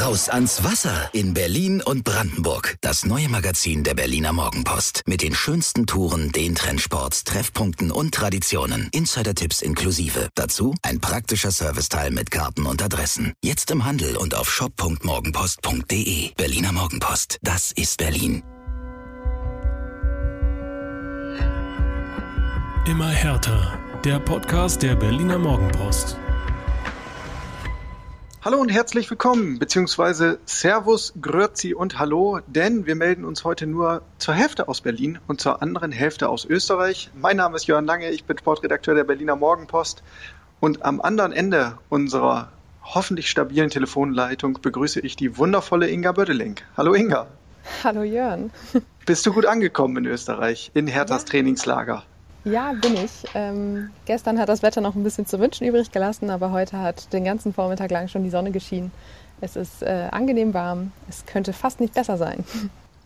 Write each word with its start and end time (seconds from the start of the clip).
Raus 0.00 0.28
ans 0.28 0.62
Wasser 0.62 1.10
in 1.12 1.34
Berlin 1.34 1.82
und 1.82 2.04
Brandenburg. 2.04 2.76
Das 2.80 3.04
neue 3.04 3.28
Magazin 3.28 3.82
der 3.82 3.94
Berliner 3.94 4.32
Morgenpost. 4.32 5.02
Mit 5.06 5.22
den 5.22 5.34
schönsten 5.34 5.86
Touren, 5.86 6.30
den 6.30 6.54
Trendsports, 6.54 7.24
Treffpunkten 7.24 7.90
und 7.90 8.14
Traditionen. 8.14 8.88
Insider-Tipps 8.92 9.60
inklusive. 9.60 10.28
Dazu 10.34 10.74
ein 10.82 11.00
praktischer 11.00 11.50
Serviceteil 11.50 12.12
mit 12.12 12.30
Karten 12.30 12.66
und 12.66 12.82
Adressen. 12.82 13.32
Jetzt 13.42 13.70
im 13.70 13.84
Handel 13.84 14.16
und 14.16 14.34
auf 14.34 14.50
shop.morgenpost.de. 14.50 16.34
Berliner 16.36 16.72
Morgenpost. 16.72 17.38
Das 17.42 17.72
ist 17.72 17.98
Berlin. 17.98 18.44
Immer 22.86 23.08
härter. 23.10 23.78
Der 24.04 24.20
Podcast 24.20 24.82
der 24.82 24.94
Berliner 24.94 25.38
Morgenpost. 25.38 26.16
Hallo 28.48 28.62
und 28.62 28.70
herzlich 28.70 29.10
willkommen, 29.10 29.58
beziehungsweise 29.58 30.38
Servus, 30.46 31.12
Grüezi 31.20 31.74
und 31.74 31.98
Hallo, 31.98 32.40
denn 32.46 32.86
wir 32.86 32.94
melden 32.94 33.26
uns 33.26 33.44
heute 33.44 33.66
nur 33.66 34.00
zur 34.16 34.32
Hälfte 34.32 34.68
aus 34.68 34.80
Berlin 34.80 35.18
und 35.26 35.38
zur 35.38 35.60
anderen 35.60 35.92
Hälfte 35.92 36.30
aus 36.30 36.46
Österreich. 36.46 37.10
Mein 37.14 37.36
Name 37.36 37.56
ist 37.56 37.66
Jörn 37.66 37.84
Lange, 37.84 38.08
ich 38.10 38.24
bin 38.24 38.38
Sportredakteur 38.38 38.94
der 38.94 39.04
Berliner 39.04 39.36
Morgenpost 39.36 40.02
und 40.60 40.82
am 40.82 41.02
anderen 41.02 41.32
Ende 41.32 41.76
unserer 41.90 42.50
hoffentlich 42.82 43.28
stabilen 43.28 43.68
Telefonleitung 43.68 44.58
begrüße 44.62 45.00
ich 45.00 45.14
die 45.14 45.36
wundervolle 45.36 45.90
Inga 45.90 46.12
Bödeling. 46.12 46.56
Hallo 46.74 46.94
Inga. 46.94 47.26
Hallo 47.84 48.02
Jörn. 48.02 48.50
Bist 49.04 49.26
du 49.26 49.34
gut 49.34 49.44
angekommen 49.44 49.98
in 49.98 50.06
Österreich, 50.06 50.70
in 50.72 50.86
Herthas 50.86 51.24
ja. 51.24 51.28
Trainingslager? 51.28 52.02
Ja, 52.44 52.72
bin 52.72 52.94
ich. 52.94 53.24
Ähm, 53.34 53.90
gestern 54.06 54.38
hat 54.38 54.48
das 54.48 54.62
Wetter 54.62 54.80
noch 54.80 54.94
ein 54.94 55.04
bisschen 55.04 55.26
zu 55.26 55.38
wünschen 55.38 55.66
übrig 55.66 55.90
gelassen, 55.92 56.30
aber 56.30 56.52
heute 56.52 56.78
hat 56.78 57.12
den 57.12 57.24
ganzen 57.24 57.52
Vormittag 57.52 57.90
lang 57.90 58.08
schon 58.08 58.24
die 58.24 58.30
Sonne 58.30 58.50
geschienen. 58.50 58.92
Es 59.40 59.56
ist 59.56 59.82
äh, 59.82 60.08
angenehm 60.10 60.54
warm. 60.54 60.92
Es 61.08 61.26
könnte 61.26 61.52
fast 61.52 61.80
nicht 61.80 61.94
besser 61.94 62.16
sein. 62.16 62.44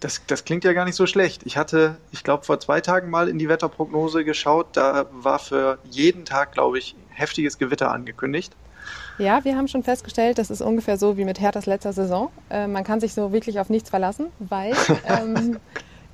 Das, 0.01 0.21
das 0.27 0.45
klingt 0.45 0.65
ja 0.65 0.73
gar 0.73 0.85
nicht 0.85 0.97
so 0.97 1.07
schlecht. 1.07 1.43
Ich 1.45 1.57
hatte, 1.57 1.97
ich 2.11 2.25
glaube, 2.25 2.45
vor 2.45 2.59
zwei 2.59 2.81
Tagen 2.81 3.11
mal 3.11 3.29
in 3.29 3.39
die 3.39 3.49
Wetterprognose 3.49 4.25
geschaut. 4.25 4.69
Da 4.73 5.07
war 5.13 5.39
für 5.39 5.79
jeden 5.91 6.25
Tag, 6.25 6.53
glaube 6.53 6.79
ich, 6.79 6.97
heftiges 7.11 7.59
Gewitter 7.59 7.93
angekündigt. 7.93 8.53
Ja, 9.19 9.45
wir 9.45 9.57
haben 9.57 9.69
schon 9.69 9.83
festgestellt, 9.83 10.39
das 10.39 10.51
ist 10.51 10.63
ungefähr 10.63 10.97
so 10.97 11.17
wie 11.17 11.25
mit 11.25 11.39
Herthas 11.39 11.67
letzter 11.67 11.93
Saison. 11.93 12.31
Äh, 12.51 12.67
man 12.67 12.83
kann 12.83 13.01
sich 13.01 13.15
so 13.15 13.33
wirklich 13.33 13.61
auf 13.61 13.69
nichts 13.69 13.91
verlassen, 13.91 14.27
weil 14.39 14.75
ähm, 15.07 15.59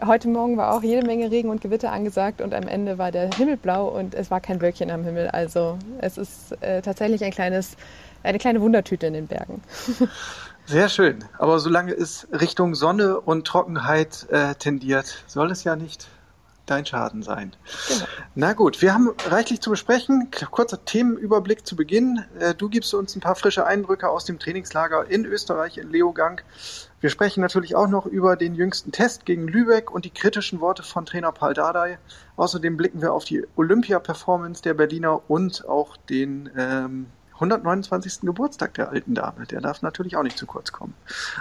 Heute 0.05 0.29
Morgen 0.29 0.57
war 0.57 0.75
auch 0.75 0.83
jede 0.85 1.05
Menge 1.05 1.29
Regen 1.31 1.49
und 1.51 1.61
Gewitter 1.61 1.91
angesagt 1.91 2.41
und 2.41 2.55
am 2.55 2.69
Ende 2.69 2.99
war 2.99 3.11
der 3.11 3.31
Himmel 3.35 3.57
blau 3.57 3.89
und 3.89 4.15
es 4.15 4.31
war 4.31 4.41
kein 4.41 4.61
Wölkchen 4.61 4.93
am 4.93 5.03
Himmel. 5.03 5.29
Also 5.29 5.77
es 5.99 6.19
ist 6.19 6.53
äh, 6.63 6.83
tatsächlich 6.83 7.25
ein 7.25 7.33
kleines, 7.33 7.77
eine 8.23 8.39
kleine 8.39 8.61
Wundertüte 8.61 9.09
in 9.09 9.15
den 9.15 9.27
Bergen. 9.27 9.61
Sehr 10.67 10.89
schön. 10.89 11.25
Aber 11.39 11.59
solange 11.59 11.93
es 11.95 12.29
Richtung 12.31 12.77
Sonne 12.77 13.21
und 13.21 13.47
Trockenheit 13.47 14.29
äh, 14.31 14.55
tendiert, 14.55 15.25
soll 15.27 15.51
es 15.51 15.65
ja 15.65 15.75
nicht 15.75 16.07
dein 16.71 16.87
Schaden 16.87 17.23
sein. 17.23 17.53
Genau. 17.89 18.07
Na 18.35 18.53
gut, 18.53 18.83
wir 18.83 18.95
haben 18.95 19.11
reichlich 19.27 19.61
zu 19.61 19.71
besprechen. 19.71 20.31
Kurzer 20.51 20.85
Themenüberblick 20.85 21.67
zu 21.67 21.77
Beginn. 21.77 22.25
Äh, 22.39 22.55
du 22.55 22.69
gibst 22.69 22.95
uns 22.95 23.15
ein 23.17 23.21
paar 23.21 23.35
frische 23.35 23.67
Eindrücke 23.67 24.09
aus 24.09 24.25
dem 24.25 24.39
Trainingslager 24.39 25.11
in 25.11 25.25
Österreich, 25.25 25.79
in 25.79 25.91
Leogang. 25.91 26.41
Wir 27.01 27.11
sprechen 27.11 27.41
natürlich 27.41 27.77
auch 27.77 27.89
noch 27.89 28.07
über 28.07 28.35
den 28.35 28.55
jüngsten 28.55 28.91
Test 28.91 29.25
gegen 29.25 29.47
Lübeck 29.47 29.91
und 29.91 30.05
die 30.05 30.11
kritischen 30.11 30.61
Worte 30.61 30.83
von 30.83 31.07
Trainer 31.07 31.31
Paul 31.31 31.55
Dardai. 31.55 31.99
Außerdem 32.37 32.77
blicken 32.77 33.01
wir 33.01 33.13
auf 33.13 33.25
die 33.25 33.47
Olympia-Performance 33.57 34.63
der 34.63 34.75
Berliner 34.75 35.23
und 35.31 35.69
auch 35.69 35.97
den 35.97 36.51
ähm, 36.57 37.07
129. 37.39 38.23
Geburtstag 38.23 38.75
der 38.75 38.91
alten 38.91 39.15
Dame. 39.15 39.47
Der 39.47 39.61
darf 39.61 39.83
natürlich 39.83 40.17
auch 40.17 40.25
nicht 40.25 40.37
zu 40.37 40.47
kurz 40.47 40.73
kommen. 40.73 40.95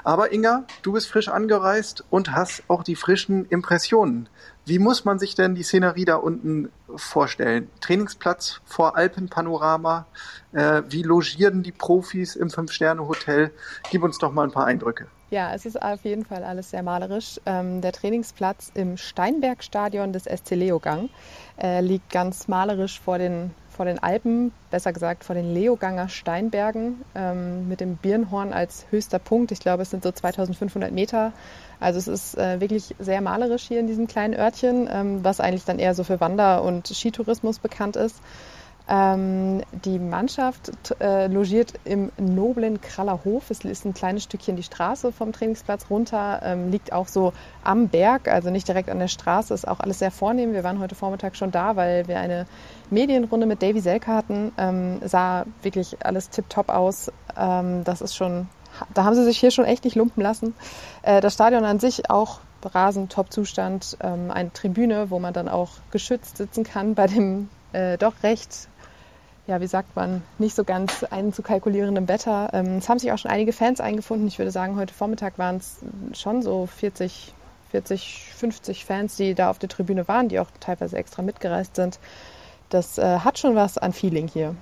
Aber 0.03 0.31
Inga, 0.31 0.65
du 0.83 0.91
bist 0.91 1.09
frisch 1.09 1.27
angereist 1.27 2.03
und 2.11 2.33
hast 2.33 2.63
auch 2.67 2.83
die 2.83 2.95
frischen 2.95 3.45
Impressionen. 3.45 4.29
Wie 4.67 4.79
muss 4.79 5.05
man 5.05 5.17
sich 5.17 5.33
denn 5.33 5.55
die 5.55 5.63
Szenerie 5.63 6.03
da 6.03 6.17
unten 6.17 6.69
vorstellen? 6.93 7.69
Trainingsplatz 7.79 8.59
vor 8.65 8.97
Alpenpanorama? 8.97 10.07
Äh, 10.51 10.81
wie 10.89 11.03
logieren 11.03 11.63
die 11.63 11.71
Profis 11.71 12.35
im 12.35 12.49
Fünf-Sterne-Hotel? 12.49 13.51
Gib 13.89 14.03
uns 14.03 14.17
doch 14.17 14.33
mal 14.33 14.43
ein 14.43 14.51
paar 14.51 14.65
Eindrücke. 14.65 15.07
Ja, 15.29 15.53
es 15.53 15.65
ist 15.65 15.81
auf 15.81 16.03
jeden 16.03 16.25
Fall 16.25 16.43
alles 16.43 16.71
sehr 16.71 16.83
malerisch. 16.83 17.39
Ähm, 17.45 17.79
der 17.79 17.93
Trainingsplatz 17.93 18.69
im 18.73 18.97
Steinbergstadion 18.97 20.11
des 20.11 20.25
SC 20.25 20.51
Leogang 20.51 21.09
äh, 21.61 21.79
liegt 21.79 22.09
ganz 22.09 22.49
malerisch 22.49 22.99
vor 22.99 23.19
den 23.19 23.51
vor 23.69 23.85
den 23.85 23.99
Alpen, 23.99 24.51
besser 24.71 24.91
gesagt 24.91 25.23
vor 25.23 25.35
den 25.35 25.53
Leoganger 25.53 26.09
Steinbergen 26.09 27.05
ähm, 27.13 27.69
mit 27.69 27.79
dem 27.79 27.95
Birnhorn 27.95 28.51
als 28.51 28.87
höchster 28.89 29.19
Punkt. 29.19 29.51
Ich 29.51 29.59
glaube, 29.59 29.83
es 29.83 29.91
sind 29.91 30.03
so 30.03 30.11
2500 30.11 30.91
Meter. 30.91 31.31
Also 31.79 31.99
es 31.99 32.07
ist 32.07 32.37
äh, 32.37 32.59
wirklich 32.59 32.95
sehr 32.99 33.21
malerisch 33.21 33.63
hier 33.63 33.79
in 33.79 33.87
diesem 33.87 34.07
kleinen 34.07 34.33
Örtchen, 34.33 34.89
ähm, 34.91 35.23
was 35.23 35.39
eigentlich 35.39 35.65
dann 35.65 35.79
eher 35.79 35.93
so 35.93 36.03
für 36.03 36.19
Wander- 36.19 36.63
und 36.63 36.87
Skitourismus 36.87 37.59
bekannt 37.59 37.95
ist. 37.95 38.21
Ähm, 38.89 39.63
die 39.83 39.99
Mannschaft 39.99 40.95
äh, 41.01 41.27
logiert 41.27 41.73
im 41.83 42.09
noblen 42.17 42.79
Kraller 42.79 43.19
Hof. 43.25 43.51
Es 43.51 43.65
ist 43.65 43.85
ein 43.85 43.93
kleines 43.93 44.23
Stückchen 44.23 44.55
die 44.55 44.63
Straße 44.63 45.11
vom 45.11 45.33
Trainingsplatz 45.33 45.89
runter, 45.89 46.39
ähm, 46.43 46.71
liegt 46.71 46.93
auch 46.93 47.09
so 47.09 47.33
am 47.65 47.89
Berg, 47.89 48.29
also 48.29 48.49
nicht 48.49 48.65
direkt 48.65 48.89
an 48.89 48.99
der 48.99 49.09
Straße. 49.09 49.53
Ist 49.53 49.67
auch 49.67 49.81
alles 49.81 49.99
sehr 49.99 50.11
vornehm. 50.11 50.53
Wir 50.53 50.63
waren 50.63 50.79
heute 50.79 50.95
Vormittag 50.95 51.35
schon 51.35 51.51
da, 51.51 51.75
weil 51.75 52.07
wir 52.07 52.19
eine 52.19 52.45
Medienrunde 52.89 53.45
mit 53.45 53.61
Davy 53.61 53.81
Selke 53.81 54.07
hatten. 54.07 54.53
Ähm, 54.57 54.99
sah 55.03 55.45
wirklich 55.63 55.97
alles 56.05 56.29
tipptopp 56.29 56.69
aus. 56.69 57.11
Ähm, 57.37 57.83
das 57.83 57.99
ist 57.99 58.15
schon, 58.15 58.47
da 58.93 59.03
haben 59.03 59.15
sie 59.15 59.23
sich 59.23 59.37
hier 59.37 59.51
schon 59.51 59.65
echt 59.65 59.83
nicht 59.83 59.95
lumpen 59.95 60.21
lassen. 60.21 60.55
Äh, 61.01 61.21
das 61.21 61.33
Stadion 61.33 61.65
an 61.65 61.79
sich 61.79 62.09
auch 62.09 62.39
Rasen, 62.63 63.07
Top-Zustand, 63.07 63.97
ähm, 64.01 64.29
eine 64.29 64.51
Tribüne, 64.51 65.09
wo 65.09 65.19
man 65.19 65.33
dann 65.33 65.47
auch 65.47 65.69
geschützt 65.91 66.37
sitzen 66.37 66.63
kann 66.63 66.95
bei 66.95 67.07
dem 67.07 67.49
äh, 67.71 67.97
doch 67.97 68.23
recht 68.23 68.67
ja, 69.47 69.61
wie 69.61 69.67
sagt 69.67 69.95
man, 69.95 70.21
nicht 70.37 70.55
so 70.55 70.65
ganz 70.65 71.03
einzukalkulierendem 71.05 72.07
Wetter. 72.09 72.49
Ähm, 72.53 72.77
es 72.77 72.89
haben 72.89 72.99
sich 72.99 73.11
auch 73.11 73.17
schon 73.17 73.31
einige 73.31 73.53
Fans 73.53 73.79
eingefunden. 73.79 74.27
Ich 74.27 74.37
würde 74.37 74.51
sagen, 74.51 74.75
heute 74.75 74.93
Vormittag 74.93 75.39
waren 75.39 75.57
es 75.57 75.77
schon 76.13 76.41
so 76.41 76.65
40, 76.65 77.33
40, 77.71 78.25
50 78.35 78.85
Fans, 78.85 79.15
die 79.15 79.33
da 79.33 79.49
auf 79.49 79.57
der 79.57 79.69
Tribüne 79.69 80.07
waren, 80.07 80.27
die 80.27 80.39
auch 80.39 80.49
teilweise 80.59 80.97
extra 80.97 81.21
mitgereist 81.21 81.77
sind. 81.77 81.97
Das 82.69 82.97
äh, 82.97 83.19
hat 83.19 83.39
schon 83.39 83.55
was 83.55 83.77
an 83.77 83.93
Feeling 83.93 84.27
hier. 84.27 84.53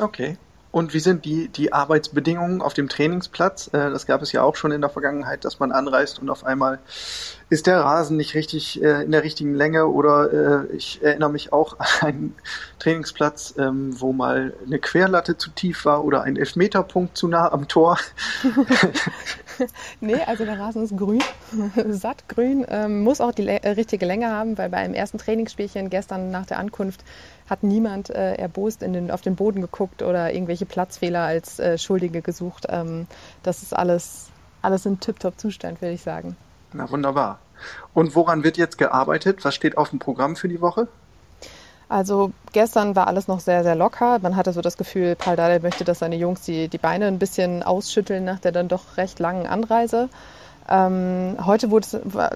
Okay. 0.00 0.36
Und 0.76 0.92
wie 0.92 1.00
sind 1.00 1.24
die, 1.24 1.48
die 1.48 1.72
Arbeitsbedingungen 1.72 2.60
auf 2.60 2.74
dem 2.74 2.90
Trainingsplatz? 2.90 3.68
Äh, 3.68 3.88
das 3.88 4.04
gab 4.04 4.20
es 4.20 4.32
ja 4.32 4.42
auch 4.42 4.56
schon 4.56 4.72
in 4.72 4.82
der 4.82 4.90
Vergangenheit, 4.90 5.46
dass 5.46 5.58
man 5.58 5.72
anreist 5.72 6.18
und 6.18 6.28
auf 6.28 6.44
einmal 6.44 6.80
ist 7.48 7.66
der 7.66 7.80
Rasen 7.80 8.18
nicht 8.18 8.34
richtig 8.34 8.82
äh, 8.82 9.02
in 9.02 9.10
der 9.10 9.22
richtigen 9.22 9.54
Länge 9.54 9.86
oder 9.86 10.66
äh, 10.66 10.76
ich 10.76 11.02
erinnere 11.02 11.30
mich 11.30 11.50
auch 11.50 11.80
an 11.80 11.86
einen 12.02 12.34
Trainingsplatz, 12.78 13.54
ähm, 13.56 13.98
wo 13.98 14.12
mal 14.12 14.52
eine 14.66 14.78
Querlatte 14.78 15.38
zu 15.38 15.48
tief 15.48 15.86
war 15.86 16.04
oder 16.04 16.24
ein 16.24 16.36
Elfmeterpunkt 16.36 17.16
zu 17.16 17.26
nah 17.26 17.50
am 17.50 17.68
Tor. 17.68 17.96
nee, 20.00 20.20
also 20.26 20.44
der 20.44 20.58
Rasen 20.58 20.84
ist 20.84 20.94
grün, 20.94 21.22
sattgrün, 21.88 22.66
ähm, 22.68 23.02
muss 23.02 23.22
auch 23.22 23.32
die 23.32 23.48
richtige 23.48 24.04
Länge 24.04 24.28
haben, 24.28 24.58
weil 24.58 24.68
bei 24.68 24.76
einem 24.76 24.92
ersten 24.92 25.16
Trainingsspielchen 25.16 25.88
gestern 25.88 26.30
nach 26.30 26.44
der 26.44 26.58
Ankunft 26.58 27.02
hat 27.48 27.62
niemand 27.62 28.10
äh, 28.10 28.34
erbost 28.34 28.82
in 28.82 28.92
den, 28.92 29.10
auf 29.10 29.20
den 29.20 29.36
Boden 29.36 29.60
geguckt 29.60 30.02
oder 30.02 30.32
irgendwelche 30.32 30.66
Platzfehler 30.66 31.22
als 31.22 31.58
äh, 31.58 31.78
Schuldige 31.78 32.22
gesucht. 32.22 32.66
Ähm, 32.68 33.06
das 33.42 33.62
ist 33.62 33.74
alles, 33.74 34.28
alles 34.62 34.86
in 34.86 35.00
Tip-Top-Zustand, 35.00 35.80
würde 35.80 35.94
ich 35.94 36.02
sagen. 36.02 36.36
Na 36.72 36.90
wunderbar. 36.90 37.38
Und 37.94 38.14
woran 38.14 38.44
wird 38.44 38.56
jetzt 38.56 38.78
gearbeitet? 38.78 39.44
Was 39.44 39.54
steht 39.54 39.78
auf 39.78 39.90
dem 39.90 39.98
Programm 39.98 40.36
für 40.36 40.48
die 40.48 40.60
Woche? 40.60 40.88
Also 41.88 42.32
gestern 42.52 42.96
war 42.96 43.06
alles 43.06 43.28
noch 43.28 43.38
sehr, 43.38 43.62
sehr 43.62 43.76
locker. 43.76 44.18
Man 44.18 44.34
hatte 44.34 44.52
so 44.52 44.60
das 44.60 44.76
Gefühl, 44.76 45.14
Paul 45.14 45.36
Dardai 45.36 45.60
möchte, 45.60 45.84
dass 45.84 46.00
seine 46.00 46.16
Jungs 46.16 46.42
die, 46.42 46.68
die 46.68 46.78
Beine 46.78 47.06
ein 47.06 47.20
bisschen 47.20 47.62
ausschütteln 47.62 48.24
nach 48.24 48.40
der 48.40 48.50
dann 48.50 48.66
doch 48.66 48.96
recht 48.96 49.20
langen 49.20 49.46
Anreise. 49.46 50.08
Ähm, 50.68 51.36
heute 51.46 51.70
wurde, 51.70 51.86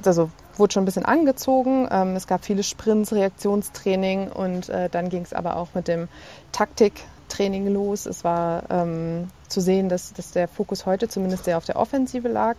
also 0.04 0.30
wurde 0.60 0.72
schon 0.72 0.82
ein 0.82 0.86
bisschen 0.86 1.04
angezogen. 1.04 1.88
Ähm, 1.90 2.14
es 2.14 2.26
gab 2.26 2.44
viele 2.44 2.62
Sprints, 2.62 3.12
Reaktionstraining 3.12 4.30
und 4.30 4.68
äh, 4.68 4.88
dann 4.88 5.08
ging 5.08 5.22
es 5.22 5.32
aber 5.32 5.56
auch 5.56 5.68
mit 5.74 5.88
dem 5.88 6.08
Taktiktraining 6.52 7.66
los. 7.66 8.06
Es 8.06 8.22
war 8.22 8.62
ähm, 8.70 9.28
zu 9.48 9.60
sehen, 9.60 9.88
dass, 9.88 10.12
dass 10.12 10.30
der 10.30 10.46
Fokus 10.46 10.86
heute 10.86 11.08
zumindest 11.08 11.46
sehr 11.46 11.56
auf 11.56 11.64
der 11.64 11.76
Offensive 11.76 12.28
lag. 12.28 12.58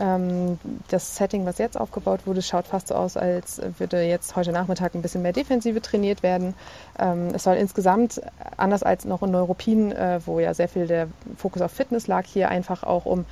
Ähm, 0.00 0.58
das 0.88 1.16
Setting, 1.16 1.44
was 1.46 1.58
jetzt 1.58 1.78
aufgebaut 1.78 2.26
wurde, 2.26 2.42
schaut 2.42 2.66
fast 2.66 2.88
so 2.88 2.94
aus, 2.94 3.16
als 3.16 3.60
würde 3.78 4.02
jetzt 4.02 4.36
heute 4.36 4.52
Nachmittag 4.52 4.94
ein 4.94 5.02
bisschen 5.02 5.22
mehr 5.22 5.32
Defensive 5.32 5.80
trainiert 5.80 6.22
werden. 6.22 6.54
Ähm, 6.98 7.28
es 7.34 7.44
soll 7.44 7.56
insgesamt, 7.56 8.20
anders 8.56 8.82
als 8.82 9.04
noch 9.04 9.22
in 9.22 9.30
Neuropin, 9.30 9.92
äh, 9.92 10.20
wo 10.24 10.38
ja 10.40 10.54
sehr 10.54 10.68
viel 10.68 10.86
der 10.86 11.08
Fokus 11.36 11.62
auf 11.62 11.72
Fitness 11.72 12.06
lag, 12.06 12.26
hier 12.26 12.48
einfach 12.48 12.82
auch 12.82 13.06
um 13.06 13.24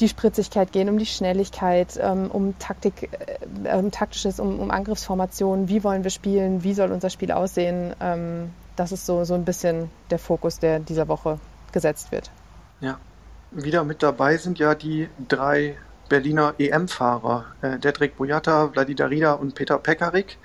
die 0.00 0.08
Spritzigkeit 0.08 0.72
gehen, 0.72 0.88
um 0.88 0.98
die 0.98 1.06
Schnelligkeit, 1.06 1.98
ähm, 2.00 2.30
um 2.30 2.58
Taktik, 2.58 3.10
äh, 3.64 3.76
um 3.76 3.90
taktisches, 3.90 4.40
um, 4.40 4.58
um 4.58 4.70
Angriffsformationen, 4.70 5.68
wie 5.68 5.84
wollen 5.84 6.02
wir 6.02 6.10
spielen, 6.10 6.64
wie 6.64 6.74
soll 6.74 6.90
unser 6.90 7.10
Spiel 7.10 7.30
aussehen. 7.30 7.94
Ähm, 8.00 8.50
das 8.76 8.90
ist 8.92 9.06
so, 9.06 9.24
so 9.24 9.34
ein 9.34 9.44
bisschen 9.44 9.90
der 10.10 10.18
Fokus, 10.18 10.58
der 10.58 10.80
dieser 10.80 11.06
Woche 11.08 11.38
gesetzt 11.72 12.10
wird. 12.10 12.30
Ja. 12.80 12.98
wieder 13.52 13.84
mit 13.84 14.02
dabei 14.02 14.36
sind 14.36 14.58
ja 14.58 14.74
die 14.74 15.08
drei 15.28 15.76
Berliner 16.08 16.54
EM-Fahrer, 16.58 17.44
äh, 17.62 17.78
Dedrick 17.78 18.16
Boyata, 18.16 18.68
Vladimir 18.68 19.10
Rida 19.10 19.32
und 19.34 19.54
Peter 19.54 19.78
Pekarik. 19.78 20.38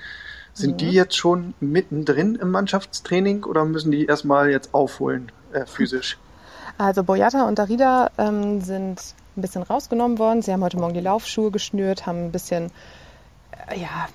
Sind 0.53 0.73
mhm. 0.73 0.77
die 0.77 0.91
jetzt 0.91 1.15
schon 1.15 1.53
mittendrin 1.59 2.35
im 2.35 2.51
Mannschaftstraining 2.51 3.43
oder 3.43 3.65
müssen 3.65 3.91
die 3.91 4.05
erstmal 4.05 4.49
jetzt 4.49 4.73
aufholen 4.73 5.31
äh, 5.53 5.65
physisch? 5.65 6.17
Also 6.77 7.03
Boyata 7.03 7.47
und 7.47 7.59
Darida 7.59 8.09
ähm, 8.17 8.61
sind 8.61 9.15
ein 9.37 9.41
bisschen 9.41 9.63
rausgenommen 9.63 10.19
worden. 10.19 10.41
Sie 10.41 10.51
haben 10.51 10.63
heute 10.63 10.77
Morgen 10.77 10.93
die 10.93 10.99
Laufschuhe 10.99 11.51
geschnürt, 11.51 12.05
haben 12.05 12.25
ein 12.25 12.31
bisschen 12.31 12.71
äh, 13.69 13.79
ja, 13.79 14.07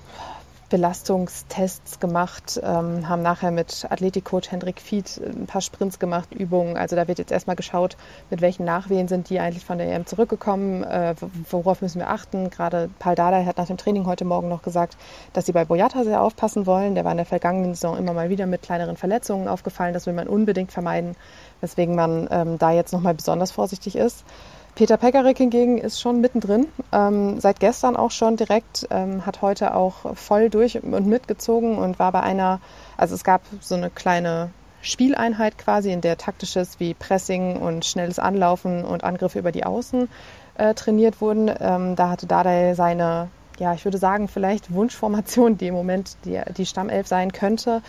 Belastungstests 0.69 1.99
gemacht, 1.99 2.59
ähm, 2.63 3.07
haben 3.07 3.21
nachher 3.21 3.51
mit 3.51 3.85
Athletikcoach 3.89 4.49
Hendrik 4.51 4.81
Fied 4.81 5.21
ein 5.23 5.45
paar 5.45 5.61
Sprints 5.61 5.99
gemacht, 5.99 6.33
Übungen. 6.33 6.75
Also 6.75 6.95
da 6.95 7.07
wird 7.07 7.19
jetzt 7.19 7.31
erstmal 7.31 7.55
geschaut, 7.55 7.97
mit 8.31 8.41
welchen 8.41 8.65
Nachwehen 8.65 9.07
sind 9.07 9.29
die 9.29 9.39
eigentlich 9.39 9.63
von 9.63 9.77
der 9.77 9.93
EM 9.93 10.07
zurückgekommen, 10.07 10.83
äh, 10.83 11.13
worauf 11.51 11.81
müssen 11.81 11.99
wir 11.99 12.09
achten. 12.09 12.49
Gerade 12.49 12.89
Paul 12.97 13.15
Dardai 13.15 13.45
hat 13.45 13.57
nach 13.57 13.67
dem 13.67 13.77
Training 13.77 14.07
heute 14.07 14.25
Morgen 14.25 14.49
noch 14.49 14.63
gesagt, 14.63 14.97
dass 15.33 15.45
sie 15.45 15.51
bei 15.51 15.65
Boyata 15.65 16.03
sehr 16.03 16.21
aufpassen 16.21 16.65
wollen. 16.65 16.95
Der 16.95 17.05
war 17.05 17.11
in 17.11 17.17
der 17.17 17.27
vergangenen 17.27 17.75
Saison 17.75 17.97
immer 17.97 18.13
mal 18.13 18.29
wieder 18.29 18.47
mit 18.47 18.63
kleineren 18.63 18.97
Verletzungen 18.97 19.47
aufgefallen. 19.47 19.93
Das 19.93 20.07
will 20.07 20.13
man 20.13 20.27
unbedingt 20.27 20.71
vermeiden, 20.71 21.15
weswegen 21.61 21.95
man 21.95 22.27
ähm, 22.31 22.57
da 22.57 22.71
jetzt 22.71 22.91
nochmal 22.91 23.13
besonders 23.13 23.51
vorsichtig 23.51 23.95
ist. 23.95 24.25
Peter 24.75 24.97
Pekarik 24.97 25.37
hingegen 25.37 25.77
ist 25.77 26.01
schon 26.01 26.19
mittendrin, 26.19 26.67
ähm, 26.91 27.39
seit 27.39 27.61
gestern 27.61 27.95
auch 27.95 28.11
schon 28.11 28.35
direkt, 28.35 28.85
ähm, 28.91 29.25
hat 29.25 29.41
heute 29.41 29.73
auch 29.73 30.17
voll 30.17 30.49
durch 30.49 30.83
und 30.83 31.07
mitgezogen 31.07 31.77
und 31.77 31.97
war 31.97 32.11
bei 32.11 32.19
einer, 32.19 32.59
also 32.97 33.15
es 33.15 33.23
gab 33.23 33.41
so 33.61 33.75
eine 33.75 33.89
kleine 33.89 34.49
Spieleinheit 34.81 35.57
quasi, 35.57 35.93
in 35.93 36.01
der 36.01 36.17
taktisches 36.17 36.77
wie 36.81 36.93
Pressing 36.93 37.55
und 37.55 37.85
schnelles 37.85 38.19
Anlaufen 38.19 38.83
und 38.83 39.05
Angriffe 39.05 39.39
über 39.39 39.53
die 39.53 39.65
Außen 39.65 40.09
äh, 40.57 40.73
trainiert 40.73 41.21
wurden. 41.21 41.49
Ähm, 41.57 41.95
da 41.95 42.09
hatte 42.09 42.27
Dardai 42.27 42.73
seine, 42.75 43.29
ja, 43.59 43.73
ich 43.73 43.85
würde 43.85 43.97
sagen, 43.97 44.27
vielleicht 44.27 44.73
Wunschformation, 44.73 45.57
die 45.57 45.67
im 45.67 45.73
Moment 45.73 46.17
die, 46.25 46.41
die 46.57 46.65
Stammelf 46.65 47.07
sein 47.07 47.31
könnte, 47.31 47.81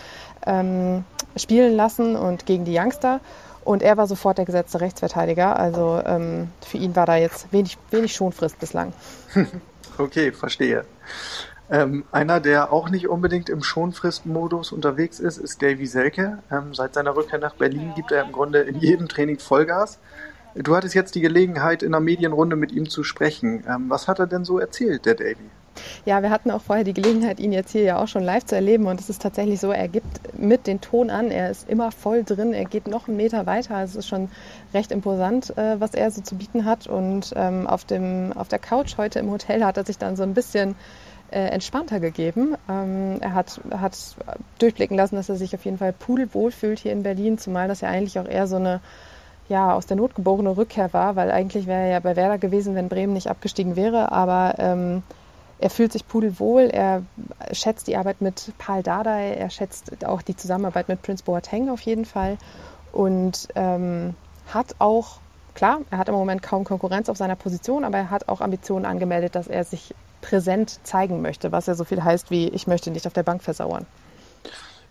ähm, 0.47 1.05
spielen 1.37 1.75
lassen 1.75 2.17
und 2.17 2.47
gegen 2.47 2.65
die 2.65 2.79
Youngster. 2.79 3.21
Und 3.65 3.83
er 3.83 3.97
war 3.97 4.07
sofort 4.07 4.39
der 4.39 4.45
gesetzte 4.45 4.81
Rechtsverteidiger. 4.81 5.59
Also 5.59 6.01
ähm, 6.07 6.49
für 6.65 6.79
ihn 6.79 6.95
war 6.95 7.05
da 7.05 7.17
jetzt 7.17 7.53
wenig, 7.53 7.79
wenig 7.91 8.15
Schonfrist 8.15 8.61
bislang. 8.61 8.93
okay, 9.99 10.31
verstehe. 10.31 10.85
Ähm, 11.69 12.05
einer, 12.13 12.39
der 12.39 12.73
auch 12.73 12.91
nicht 12.91 13.09
unbedingt 13.09 13.49
im 13.49 13.65
Schonfristmodus 13.65 14.71
unterwegs 14.71 15.19
ist, 15.19 15.39
ist 15.39 15.61
Davy 15.63 15.87
Selke. 15.87 16.39
Ähm, 16.51 16.75
seit 16.75 16.95
seiner 16.95 17.17
Rückkehr 17.17 17.41
nach 17.41 17.57
Berlin 17.57 17.93
gibt 17.97 18.13
er 18.13 18.23
im 18.23 18.31
Grunde 18.31 18.61
in 18.61 18.77
jedem 18.77 19.09
Training 19.09 19.41
Vollgas. 19.41 19.99
Du 20.59 20.75
hattest 20.75 20.95
jetzt 20.95 21.15
die 21.15 21.21
Gelegenheit, 21.21 21.83
in 21.83 21.95
einer 21.95 22.01
Medienrunde 22.01 22.57
mit 22.57 22.73
ihm 22.73 22.89
zu 22.89 23.05
sprechen. 23.05 23.65
Ähm, 23.69 23.91
was 23.91 24.09
hat 24.09 24.19
er 24.19 24.27
denn 24.27 24.45
so 24.45 24.59
erzählt, 24.59 25.05
der 25.05 25.15
Davy? 25.15 25.37
Ja, 26.07 26.23
wir 26.23 26.31
hatten 26.31 26.51
auch 26.51 26.63
vorher 26.63 26.85
die 26.85 26.95
Gelegenheit, 26.95 27.39
ihn 27.39 27.53
jetzt 27.53 27.73
hier 27.73 27.83
ja 27.83 28.03
auch 28.03 28.09
schon 28.09 28.23
live 28.23 28.47
zu 28.47 28.55
erleben. 28.55 28.87
Und 28.87 28.99
es 28.99 29.11
ist 29.11 29.21
tatsächlich 29.21 29.61
so, 29.61 29.71
er 29.71 29.89
gibt 29.89 30.39
mit 30.39 30.67
den 30.67 30.81
Ton 30.81 31.11
an. 31.11 31.31
Er 31.31 31.51
ist 31.51 31.69
immer 31.69 31.93
voll 31.93 32.25
drin. 32.25 32.55
Er 32.55 32.65
geht 32.65 32.89
noch 32.89 33.07
einen 33.07 33.19
Meter 33.19 33.45
weiter. 33.45 33.83
Es 33.83 33.97
ist 33.97 34.09
schon 34.09 34.31
recht 34.73 34.93
imposant, 34.93 35.57
äh, 35.59 35.79
was 35.79 35.93
er 35.93 36.11
so 36.11 36.23
zu 36.23 36.37
bieten 36.37 36.65
hat. 36.65 36.87
Und 36.87 37.35
ähm, 37.37 37.67
auf, 37.67 37.85
dem, 37.85 38.33
auf 38.35 38.49
der 38.49 38.59
Couch 38.59 38.97
heute 38.97 39.19
im 39.19 39.31
Hotel 39.31 39.63
hat 39.63 39.77
er 39.77 39.85
sich 39.85 39.99
dann 39.99 40.17
so 40.17 40.23
ein 40.23 40.33
bisschen 40.33 40.75
äh, 41.31 41.41
entspannter 41.41 42.01
gegeben. 42.01 42.55
Ähm, 42.69 43.19
er 43.21 43.35
hat, 43.35 43.61
hat 43.71 43.99
durchblicken 44.59 44.97
lassen, 44.97 45.17
dass 45.17 45.29
er 45.29 45.37
sich 45.37 45.55
auf 45.55 45.67
jeden 45.67 45.79
Fall 45.79 45.93
pudelwohl 45.93 46.51
fühlt 46.51 46.79
hier 46.79 46.93
in 46.93 47.03
Berlin, 47.03 47.37
zumal 47.37 47.69
das 47.69 47.83
ja 47.83 47.89
eigentlich 47.89 48.19
auch 48.19 48.29
eher 48.29 48.47
so 48.47 48.57
eine 48.57 48.81
ja, 49.49 49.75
aus 49.75 49.87
der 49.87 49.97
Not 49.97 50.15
geborene 50.15 50.57
Rückkehr 50.57 50.93
war, 50.93 51.17
weil 51.17 51.31
eigentlich 51.31 51.67
wäre 51.67 51.83
er 51.83 51.89
ja 51.89 52.01
bei 52.01 52.17
Werder 52.17 52.39
gewesen, 52.39 52.75
wenn 52.75 52.89
Bremen 52.89 53.13
nicht 53.13 53.29
abgestiegen 53.29 53.77
wäre. 53.77 54.13
Aber 54.13 54.55
ähm, 54.59 55.03
er 55.59 55.71
fühlt 55.71 55.93
sich 55.93 56.07
pudelwohl, 56.07 56.69
er 56.73 57.03
schätzt 57.53 57.87
die 57.87 57.97
Arbeit 57.97 58.21
mit 58.21 58.53
Paul 58.59 58.83
Dardai, 58.83 59.35
er 59.35 59.51
schätzt 59.51 60.05
auch 60.05 60.23
die 60.23 60.37
Zusammenarbeit 60.37 60.89
mit 60.89 61.03
Prince 61.03 61.25
Boateng 61.25 61.71
auf 61.71 61.81
jeden 61.83 62.05
Fall 62.05 62.37
und 62.93 63.49
ähm, 63.55 64.15
hat 64.53 64.77
auch, 64.79 65.19
klar, 65.55 65.81
er 65.91 65.99
hat 65.99 66.09
im 66.09 66.15
Moment 66.15 66.43
kaum 66.43 66.65
Konkurrenz 66.65 67.09
auf 67.09 67.17
seiner 67.17 67.37
Position, 67.37 67.85
aber 67.85 67.99
er 67.99 68.11
hat 68.11 68.29
auch 68.29 68.41
Ambitionen 68.41 68.85
angemeldet, 68.85 69.35
dass 69.35 69.47
er 69.47 69.65
sich 69.65 69.95
präsent 70.21 70.81
zeigen 70.83 71.23
möchte, 71.23 71.53
was 71.53 71.67
ja 71.67 71.75
so 71.75 71.85
viel 71.85 72.03
heißt 72.03 72.31
wie, 72.31 72.49
ich 72.49 72.67
möchte 72.67 72.91
nicht 72.91 73.07
auf 73.07 73.13
der 73.13 73.23
Bank 73.23 73.43
versauern. 73.43 73.87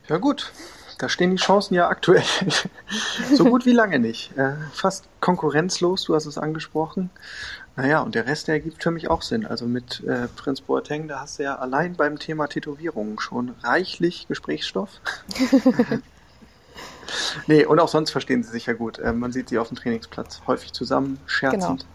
Ja 0.08 0.18
gut, 0.18 0.52
da 0.98 1.10
stehen 1.10 1.32
die 1.32 1.42
Chancen 1.42 1.76
ja 1.76 1.88
aktuell 1.88 2.24
so 3.34 3.46
gut 3.46 3.66
wie 3.66 3.72
lange 3.72 4.00
nicht. 4.00 4.38
Äh, 4.38 4.54
fast 4.74 5.08
konkurrenzlos, 5.20 6.04
du 6.04 6.16
hast 6.16 6.26
es 6.26 6.38
angesprochen. 6.38 7.10
Naja, 7.76 8.02
und 8.02 8.16
der 8.16 8.26
Rest, 8.26 8.48
der 8.48 8.56
ergibt 8.56 8.82
für 8.82 8.92
mich 8.92 9.10
auch 9.10 9.22
Sinn. 9.22 9.46
Also 9.46 9.66
mit 9.66 10.02
äh, 10.06 10.28
Prinz 10.36 10.62
Boateng, 10.62 11.08
da 11.08 11.22
hast 11.22 11.40
du 11.40 11.44
ja 11.44 11.56
allein 11.56 11.96
beim 11.96 12.18
Thema 12.20 12.48
Tätowierungen 12.48 13.20
schon 13.20 13.54
reichlich 13.64 14.28
Gesprächsstoff. 14.28 14.90
nee, 17.48 17.66
und 17.66 17.80
auch 17.80 17.90
sonst 17.90 18.12
verstehen 18.12 18.44
sie 18.44 18.52
sich 18.52 18.66
ja 18.68 18.74
gut. 18.74 19.00
Äh, 19.00 19.12
man 19.12 19.34
sieht 19.34 19.50
sie 19.50 19.60
auf 19.60 19.68
dem 19.68 19.76
Trainingsplatz 19.78 20.42
häufig 20.48 20.72
zusammen, 20.72 21.20
scherzend. 21.26 21.82
Genau. 21.82 21.92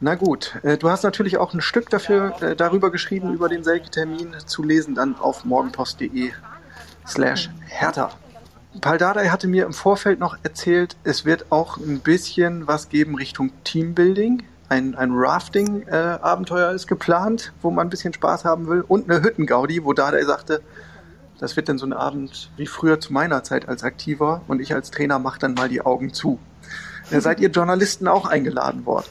Na 0.00 0.14
gut, 0.14 0.56
äh, 0.62 0.76
du 0.76 0.90
hast 0.90 1.04
natürlich 1.04 1.38
auch 1.38 1.54
ein 1.54 1.60
Stück 1.60 1.88
dafür 1.88 2.42
äh, 2.42 2.56
darüber 2.56 2.90
geschrieben, 2.90 3.32
über 3.32 3.48
den 3.48 3.62
Selke-Termin 3.62 4.34
zu 4.44 4.62
lesen, 4.62 4.94
dann 4.94 5.16
auf 5.16 5.44
morgenpost.de 5.44 6.32
slash 7.06 7.50
Hertha. 7.66 8.10
Paul 8.80 8.98
Dardai 8.98 9.28
hatte 9.28 9.48
mir 9.48 9.64
im 9.64 9.72
Vorfeld 9.72 10.20
noch 10.20 10.36
erzählt, 10.42 10.96
es 11.04 11.24
wird 11.24 11.50
auch 11.50 11.78
ein 11.78 12.00
bisschen 12.00 12.66
was 12.66 12.88
geben 12.88 13.14
Richtung 13.14 13.52
Teambuilding 13.64 14.42
ein, 14.68 14.96
ein 14.96 15.10
Rafting-Abenteuer 15.12 16.72
ist 16.72 16.86
geplant, 16.86 17.52
wo 17.62 17.70
man 17.70 17.86
ein 17.86 17.90
bisschen 17.90 18.12
Spaß 18.12 18.44
haben 18.44 18.66
will 18.66 18.84
und 18.86 19.08
eine 19.08 19.22
Hüttengaudi, 19.22 19.84
wo 19.84 19.92
Dada 19.92 20.22
sagte, 20.24 20.60
das 21.38 21.56
wird 21.56 21.68
dann 21.68 21.78
so 21.78 21.86
ein 21.86 21.92
Abend 21.92 22.50
wie 22.56 22.66
früher 22.66 22.98
zu 22.98 23.12
meiner 23.12 23.44
Zeit 23.44 23.68
als 23.68 23.84
Aktiver 23.84 24.40
und 24.48 24.60
ich 24.60 24.74
als 24.74 24.90
Trainer 24.90 25.18
mache 25.18 25.38
dann 25.38 25.54
mal 25.54 25.68
die 25.68 25.82
Augen 25.82 26.12
zu. 26.12 26.38
Äh, 27.10 27.20
seid 27.20 27.40
ihr 27.40 27.50
Journalisten 27.50 28.08
auch 28.08 28.26
eingeladen 28.26 28.86
worden? 28.86 29.06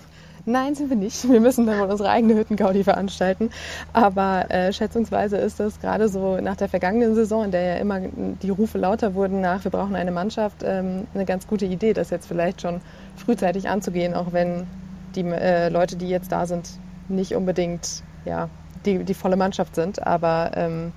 Nein, 0.47 0.75
sind 0.75 0.89
wir 0.91 0.97
nicht. 0.97 1.27
Wir 1.27 1.41
müssen 1.41 1.65
dann 1.65 1.79
wohl 1.79 1.89
unsere 1.89 2.09
eigene 2.09 2.35
Hüttengaudi 2.35 2.83
veranstalten. 2.83 3.49
Aber 3.93 4.51
äh, 4.51 4.71
schätzungsweise 4.71 5.37
ist 5.37 5.59
das 5.59 5.79
gerade 5.79 6.07
so 6.07 6.37
nach 6.37 6.55
der 6.55 6.69
vergangenen 6.69 7.15
Saison, 7.15 7.45
in 7.45 7.51
der 7.51 7.61
ja 7.61 7.75
immer 7.77 7.99
die 7.99 8.49
Rufe 8.51 8.77
lauter 8.77 9.15
wurden 9.15 9.41
nach, 9.41 9.63
wir 9.63 9.71
brauchen 9.71 9.95
eine 9.95 10.11
Mannschaft, 10.11 10.57
ähm, 10.63 11.07
eine 11.15 11.25
ganz 11.25 11.47
gute 11.47 11.65
Idee, 11.65 11.93
das 11.93 12.11
jetzt 12.11 12.27
vielleicht 12.27 12.61
schon 12.61 12.81
frühzeitig 13.15 13.69
anzugehen, 13.69 14.13
auch 14.13 14.33
wenn 14.33 14.67
die 15.15 15.21
äh, 15.21 15.69
Leute, 15.69 15.95
die 15.95 16.09
jetzt 16.09 16.31
da 16.31 16.45
sind, 16.45 16.69
nicht 17.07 17.35
unbedingt 17.35 18.03
ja, 18.25 18.49
die, 18.85 19.03
die 19.03 19.13
volle 19.15 19.37
Mannschaft 19.37 19.73
sind. 19.73 20.05
Aber 20.05 20.51
ähm, 20.55 20.91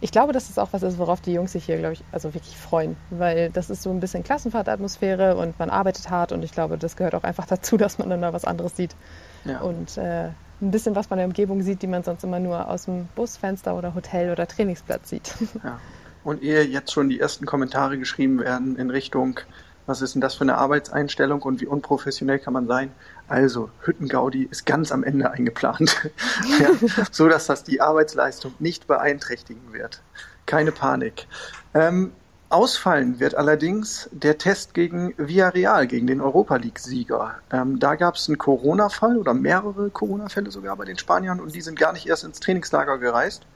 ich 0.00 0.12
glaube, 0.12 0.32
dass 0.32 0.48
es 0.48 0.58
auch 0.58 0.68
was 0.72 0.82
ist, 0.82 0.98
worauf 0.98 1.20
die 1.20 1.32
Jungs 1.32 1.52
sich 1.52 1.64
hier, 1.64 1.78
glaube 1.78 1.92
ich, 1.92 2.04
also 2.12 2.32
wirklich 2.32 2.56
freuen. 2.56 2.96
Weil 3.10 3.50
das 3.50 3.68
ist 3.68 3.82
so 3.82 3.90
ein 3.90 4.00
bisschen 4.00 4.22
Klassenfahrtatmosphäre 4.22 5.36
und 5.36 5.58
man 5.58 5.68
arbeitet 5.68 6.08
hart 6.10 6.32
und 6.32 6.42
ich 6.42 6.52
glaube, 6.52 6.78
das 6.78 6.96
gehört 6.96 7.14
auch 7.14 7.24
einfach 7.24 7.46
dazu, 7.46 7.76
dass 7.78 7.98
man 7.98 8.08
dann 8.10 8.22
da 8.22 8.32
was 8.32 8.44
anderes 8.44 8.76
sieht. 8.76 8.96
Ja. 9.44 9.60
Und 9.60 9.96
äh, 9.98 10.28
ein 10.62 10.70
bisschen 10.70 10.94
was 10.94 11.06
von 11.06 11.18
der 11.18 11.26
Umgebung 11.26 11.62
sieht, 11.62 11.82
die 11.82 11.86
man 11.86 12.02
sonst 12.02 12.24
immer 12.24 12.38
nur 12.38 12.68
aus 12.68 12.84
dem 12.84 13.08
Busfenster 13.14 13.74
oder 13.76 13.94
Hotel 13.94 14.30
oder 14.30 14.46
Trainingsplatz 14.46 15.10
sieht. 15.10 15.34
Ja. 15.64 15.78
Und 16.22 16.42
ehe 16.42 16.62
jetzt 16.64 16.92
schon 16.92 17.08
die 17.08 17.18
ersten 17.18 17.46
Kommentare 17.46 17.96
geschrieben 17.96 18.40
werden 18.40 18.76
in 18.76 18.90
Richtung, 18.90 19.40
was 19.86 20.02
ist 20.02 20.14
denn 20.14 20.20
das 20.20 20.34
für 20.34 20.42
eine 20.42 20.58
Arbeitseinstellung 20.58 21.40
und 21.42 21.62
wie 21.62 21.66
unprofessionell 21.66 22.38
kann 22.38 22.52
man 22.52 22.66
sein? 22.66 22.92
Also, 23.30 23.70
Hüttengaudi 23.82 24.48
ist 24.50 24.66
ganz 24.66 24.90
am 24.90 25.04
Ende 25.04 25.30
eingeplant, 25.30 26.10
ja, 26.60 26.70
so 27.12 27.28
dass 27.28 27.46
das 27.46 27.62
die 27.62 27.80
Arbeitsleistung 27.80 28.52
nicht 28.58 28.88
beeinträchtigen 28.88 29.72
wird. 29.72 30.02
Keine 30.46 30.72
Panik. 30.72 31.28
Ähm, 31.72 32.10
ausfallen 32.48 33.20
wird 33.20 33.36
allerdings 33.36 34.10
der 34.10 34.36
Test 34.36 34.74
gegen 34.74 35.14
Villarreal, 35.16 35.86
gegen 35.86 36.08
den 36.08 36.20
Europa 36.20 36.56
League-Sieger. 36.56 37.36
Ähm, 37.52 37.78
da 37.78 37.94
gab 37.94 38.16
es 38.16 38.26
einen 38.26 38.36
Corona-Fall 38.36 39.16
oder 39.16 39.32
mehrere 39.32 39.90
Corona-Fälle 39.90 40.50
sogar 40.50 40.74
bei 40.74 40.84
den 40.84 40.98
Spaniern 40.98 41.38
und 41.38 41.54
die 41.54 41.60
sind 41.60 41.78
gar 41.78 41.92
nicht 41.92 42.08
erst 42.08 42.24
ins 42.24 42.40
Trainingslager 42.40 42.98
gereist. 42.98 43.46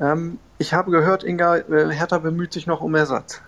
Ähm, 0.00 0.38
ich 0.58 0.74
habe 0.74 0.90
gehört, 0.90 1.24
Inga, 1.24 1.56
äh, 1.56 1.90
Hertha 1.94 2.18
bemüht 2.18 2.52
sich 2.52 2.66
noch 2.66 2.82
um 2.82 2.94
Ersatz. 2.94 3.40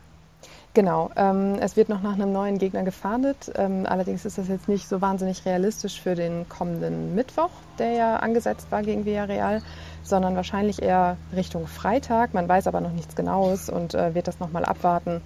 Genau, 0.72 1.10
ähm, 1.16 1.56
es 1.60 1.76
wird 1.76 1.88
noch 1.88 2.00
nach 2.00 2.14
einem 2.14 2.32
neuen 2.32 2.58
Gegner 2.58 2.84
gefahndet. 2.84 3.50
Ähm, 3.56 3.86
allerdings 3.88 4.24
ist 4.24 4.38
das 4.38 4.46
jetzt 4.46 4.68
nicht 4.68 4.88
so 4.88 5.00
wahnsinnig 5.00 5.44
realistisch 5.44 6.00
für 6.00 6.14
den 6.14 6.48
kommenden 6.48 7.16
Mittwoch, 7.16 7.50
der 7.80 7.92
ja 7.92 8.16
angesetzt 8.16 8.68
war 8.70 8.82
gegen 8.82 9.04
Villarreal, 9.04 9.62
sondern 10.04 10.36
wahrscheinlich 10.36 10.80
eher 10.80 11.16
Richtung 11.34 11.66
Freitag. 11.66 12.34
Man 12.34 12.48
weiß 12.48 12.68
aber 12.68 12.80
noch 12.80 12.92
nichts 12.92 13.16
Genaues 13.16 13.68
und 13.68 13.94
äh, 13.94 14.14
wird 14.14 14.28
das 14.28 14.38
nochmal 14.38 14.64
abwarten. 14.64 15.20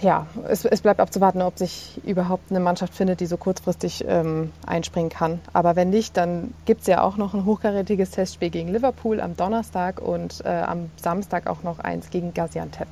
Ja, 0.00 0.28
es, 0.48 0.64
es, 0.64 0.80
bleibt 0.80 1.00
abzuwarten, 1.00 1.42
ob 1.42 1.58
sich 1.58 2.00
überhaupt 2.04 2.50
eine 2.50 2.60
Mannschaft 2.60 2.94
findet, 2.94 3.20
die 3.20 3.26
so 3.26 3.36
kurzfristig 3.36 4.04
ähm, 4.08 4.52
einspringen 4.64 5.10
kann. 5.10 5.40
Aber 5.52 5.76
wenn 5.76 5.90
nicht, 5.90 6.16
dann 6.16 6.54
gibt 6.64 6.82
es 6.82 6.86
ja 6.86 7.02
auch 7.02 7.18
noch 7.18 7.34
ein 7.34 7.44
hochkarätiges 7.44 8.12
Testspiel 8.12 8.48
gegen 8.48 8.68
Liverpool 8.68 9.20
am 9.20 9.36
Donnerstag 9.36 10.00
und 10.00 10.42
äh, 10.46 10.48
am 10.48 10.90
Samstag 10.96 11.48
auch 11.48 11.64
noch 11.64 11.80
eins 11.80 12.08
gegen 12.08 12.32
Gaziantep. 12.32 12.86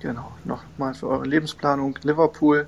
Genau, 0.00 0.32
nochmal 0.44 0.94
für 0.94 1.08
eure 1.08 1.24
Lebensplanung. 1.24 1.98
Liverpool 2.02 2.66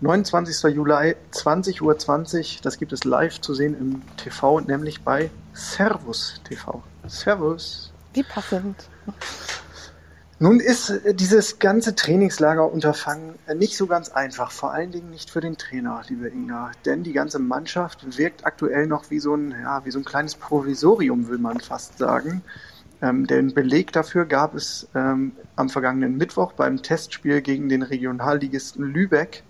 29. 0.00 0.74
Juli, 0.74 1.16
20.20 1.32 1.82
Uhr. 1.82 1.98
20, 1.98 2.60
das 2.60 2.78
gibt 2.78 2.92
es 2.92 3.04
live 3.04 3.40
zu 3.40 3.54
sehen 3.54 3.76
im 3.78 4.02
TV, 4.16 4.60
nämlich 4.60 5.02
bei 5.02 5.30
Servus 5.52 6.40
TV. 6.44 6.82
Servus. 7.06 7.92
Wie 8.14 8.22
passend. 8.22 8.88
Nun 10.42 10.58
ist 10.58 10.90
äh, 10.90 11.14
dieses 11.14 11.60
ganze 11.60 11.94
Trainingslagerunterfangen 11.94 13.38
äh, 13.46 13.54
nicht 13.54 13.76
so 13.76 13.86
ganz 13.86 14.08
einfach, 14.08 14.50
vor 14.50 14.72
allen 14.72 14.90
Dingen 14.90 15.10
nicht 15.10 15.30
für 15.30 15.40
den 15.40 15.56
Trainer, 15.56 16.02
liebe 16.08 16.28
Inga, 16.28 16.72
denn 16.84 17.04
die 17.04 17.12
ganze 17.12 17.38
Mannschaft 17.38 18.18
wirkt 18.18 18.44
aktuell 18.44 18.88
noch 18.88 19.10
wie 19.10 19.20
so 19.20 19.36
ein, 19.36 19.52
ja, 19.52 19.84
wie 19.84 19.92
so 19.92 20.00
ein 20.00 20.04
kleines 20.04 20.34
Provisorium, 20.34 21.28
will 21.28 21.38
man 21.38 21.60
fast 21.60 21.98
sagen. 21.98 22.42
Ähm, 23.02 23.26
den 23.26 23.52
Beleg 23.52 23.92
dafür 23.92 24.24
gab 24.24 24.54
es 24.54 24.88
ähm, 24.94 25.32
am 25.56 25.68
vergangenen 25.68 26.16
Mittwoch 26.16 26.52
beim 26.52 26.82
Testspiel 26.82 27.42
gegen 27.42 27.68
den 27.68 27.82
Regionalligisten 27.82 28.84
Lübeck. 28.84 29.42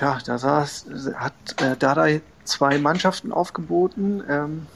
Ja, 0.00 0.18
da 0.24 0.38
saß, 0.38 0.86
hat 1.16 1.32
äh, 1.60 1.76
Dardai 1.76 2.20
zwei 2.44 2.78
Mannschaften 2.78 3.32
aufgeboten, 3.32 4.22
ähm, 4.28 4.66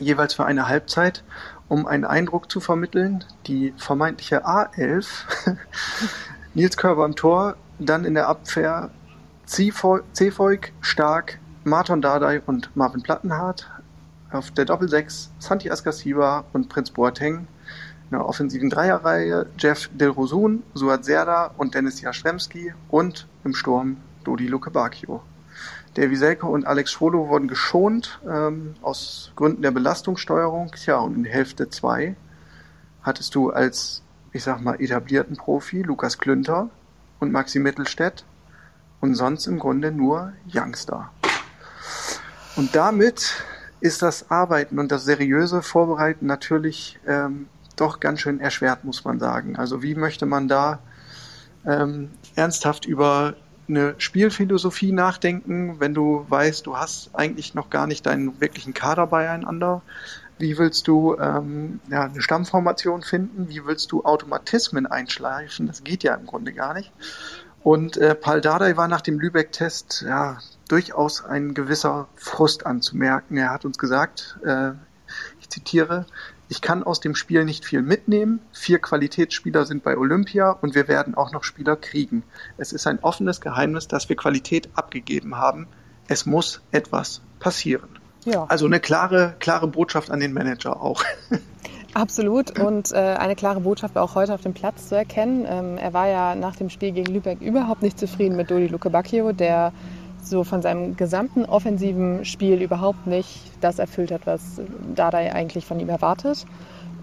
jeweils 0.00 0.34
für 0.34 0.46
eine 0.46 0.68
Halbzeit 0.68 1.22
um 1.68 1.86
einen 1.86 2.04
Eindruck 2.04 2.50
zu 2.50 2.60
vermitteln, 2.60 3.24
die 3.46 3.74
vermeintliche 3.76 4.46
A11, 4.46 5.06
Nils 6.54 6.76
Körber 6.76 7.04
im 7.04 7.14
Tor, 7.14 7.56
dann 7.78 8.04
in 8.04 8.14
der 8.14 8.28
Abwehr 8.28 8.90
Cefoik, 9.46 10.72
Stark, 10.80 11.38
Martin 11.64 12.00
Dardai 12.00 12.40
und 12.44 12.74
Marvin 12.74 13.02
Plattenhardt. 13.02 13.70
Auf 14.30 14.50
der 14.50 14.66
Doppelsechs 14.66 15.30
Santi 15.38 15.70
Askasiba 15.70 16.44
und 16.52 16.68
Prinz 16.68 16.90
Boateng. 16.90 17.46
In 18.10 18.10
der 18.10 18.26
offensiven 18.26 18.68
Dreierreihe 18.68 19.46
Jeff 19.56 19.88
Dilrosun, 19.94 20.62
Suat 20.74 21.06
Serda 21.06 21.54
und 21.56 21.74
Dennis 21.74 22.02
Jastremski 22.02 22.74
und 22.90 23.26
im 23.44 23.54
Sturm 23.54 23.96
Dodi 24.24 24.46
Lukebakio. 24.46 25.22
Davy 25.94 26.14
Selke 26.16 26.46
und 26.46 26.66
Alex 26.66 26.92
Schwolo 26.92 27.28
wurden 27.28 27.48
geschont 27.48 28.20
ähm, 28.28 28.74
aus 28.82 29.32
Gründen 29.34 29.62
der 29.62 29.70
Belastungssteuerung. 29.70 30.72
Tja, 30.72 30.98
und 30.98 31.16
in 31.16 31.24
Hälfte 31.24 31.70
2 31.70 32.14
hattest 33.02 33.34
du 33.34 33.48
als, 33.48 34.02
ich 34.32 34.44
sag 34.44 34.60
mal, 34.60 34.78
etablierten 34.78 35.38
Profi 35.38 35.80
Lukas 35.80 36.18
Klünter 36.18 36.68
und 37.18 37.32
Maxi 37.32 37.60
Mittelstädt 37.60 38.26
und 39.00 39.14
sonst 39.14 39.46
im 39.46 39.58
Grunde 39.58 39.90
nur 39.90 40.34
Youngster. 40.52 41.10
Und 42.56 42.76
damit 42.76 43.42
ist 43.80 44.02
das 44.02 44.30
Arbeiten 44.30 44.78
und 44.78 44.90
das 44.90 45.04
seriöse 45.04 45.62
Vorbereiten 45.62 46.26
natürlich 46.26 46.98
ähm, 47.06 47.48
doch 47.76 48.00
ganz 48.00 48.20
schön 48.20 48.40
erschwert, 48.40 48.84
muss 48.84 49.04
man 49.04 49.18
sagen. 49.18 49.56
Also 49.56 49.82
wie 49.82 49.94
möchte 49.94 50.26
man 50.26 50.48
da 50.48 50.80
ähm, 51.66 52.10
ernsthaft 52.34 52.86
über 52.86 53.34
eine 53.68 53.94
Spielphilosophie 53.98 54.92
nachdenken, 54.92 55.78
wenn 55.78 55.94
du 55.94 56.24
weißt, 56.28 56.66
du 56.66 56.76
hast 56.76 57.10
eigentlich 57.14 57.54
noch 57.54 57.70
gar 57.70 57.86
nicht 57.86 58.06
deinen 58.06 58.40
wirklichen 58.40 58.74
Kader 58.74 59.06
beieinander? 59.06 59.82
Wie 60.38 60.56
willst 60.56 60.86
du 60.86 61.16
ähm, 61.18 61.80
ja, 61.90 62.04
eine 62.04 62.22
Stammformation 62.22 63.02
finden? 63.02 63.48
Wie 63.48 63.64
willst 63.66 63.90
du 63.92 64.04
Automatismen 64.04 64.86
einschleifen? 64.86 65.66
Das 65.66 65.82
geht 65.82 66.04
ja 66.04 66.14
im 66.14 66.26
Grunde 66.26 66.52
gar 66.52 66.74
nicht. 66.74 66.92
Und 67.62 67.96
äh, 67.96 68.14
Paul 68.14 68.40
Dardai 68.40 68.76
war 68.76 68.88
nach 68.88 69.00
dem 69.00 69.18
Lübeck-Test 69.18 70.04
ja 70.06 70.38
durchaus 70.68 71.24
ein 71.24 71.54
gewisser 71.54 72.08
Frust 72.16 72.66
anzumerken. 72.66 73.36
Er 73.36 73.50
hat 73.50 73.64
uns 73.64 73.78
gesagt, 73.78 74.38
äh, 74.44 74.72
ich 75.40 75.48
zitiere, 75.48 76.06
ich 76.48 76.62
kann 76.62 76.82
aus 76.82 77.00
dem 77.00 77.14
Spiel 77.14 77.44
nicht 77.44 77.64
viel 77.64 77.82
mitnehmen. 77.82 78.40
Vier 78.52 78.78
Qualitätsspieler 78.78 79.66
sind 79.66 79.82
bei 79.82 79.98
Olympia 79.98 80.50
und 80.50 80.74
wir 80.74 80.88
werden 80.88 81.14
auch 81.14 81.32
noch 81.32 81.44
Spieler 81.44 81.76
kriegen. 81.76 82.22
Es 82.56 82.72
ist 82.72 82.86
ein 82.86 83.00
offenes 83.00 83.40
Geheimnis, 83.40 83.86
dass 83.86 84.08
wir 84.08 84.16
Qualität 84.16 84.70
abgegeben 84.74 85.36
haben. 85.36 85.66
Es 86.06 86.24
muss 86.24 86.62
etwas 86.70 87.20
passieren. 87.38 87.98
Ja. 88.24 88.44
Also 88.44 88.66
eine 88.66 88.80
klare, 88.80 89.36
klare 89.40 89.68
Botschaft 89.68 90.10
an 90.10 90.20
den 90.20 90.32
Manager 90.32 90.80
auch. 90.80 91.04
Absolut 91.94 92.58
und 92.60 92.92
äh, 92.92 92.96
eine 92.96 93.34
klare 93.34 93.60
Botschaft 93.60 93.96
auch 93.96 94.14
heute 94.14 94.34
auf 94.34 94.42
dem 94.42 94.52
Platz 94.52 94.88
zu 94.88 94.94
erkennen. 94.94 95.46
Ähm, 95.48 95.78
er 95.78 95.92
war 95.94 96.06
ja 96.06 96.34
nach 96.34 96.54
dem 96.54 96.68
Spiel 96.70 96.92
gegen 96.92 97.12
Lübeck 97.12 97.40
überhaupt 97.40 97.82
nicht 97.82 97.98
zufrieden 97.98 98.36
mit 98.36 98.50
Dodi 98.50 98.66
Lukebakio, 98.66 99.32
der 99.32 99.72
so 100.22 100.44
von 100.44 100.60
seinem 100.60 100.96
gesamten 100.96 101.44
offensiven 101.44 102.24
Spiel 102.24 102.60
überhaupt 102.60 103.06
nicht 103.06 103.40
das 103.60 103.78
erfüllt 103.78 104.12
hat, 104.12 104.26
was 104.26 104.60
Dada 104.94 105.18
eigentlich 105.18 105.64
von 105.64 105.80
ihm 105.80 105.88
erwartet. 105.88 106.44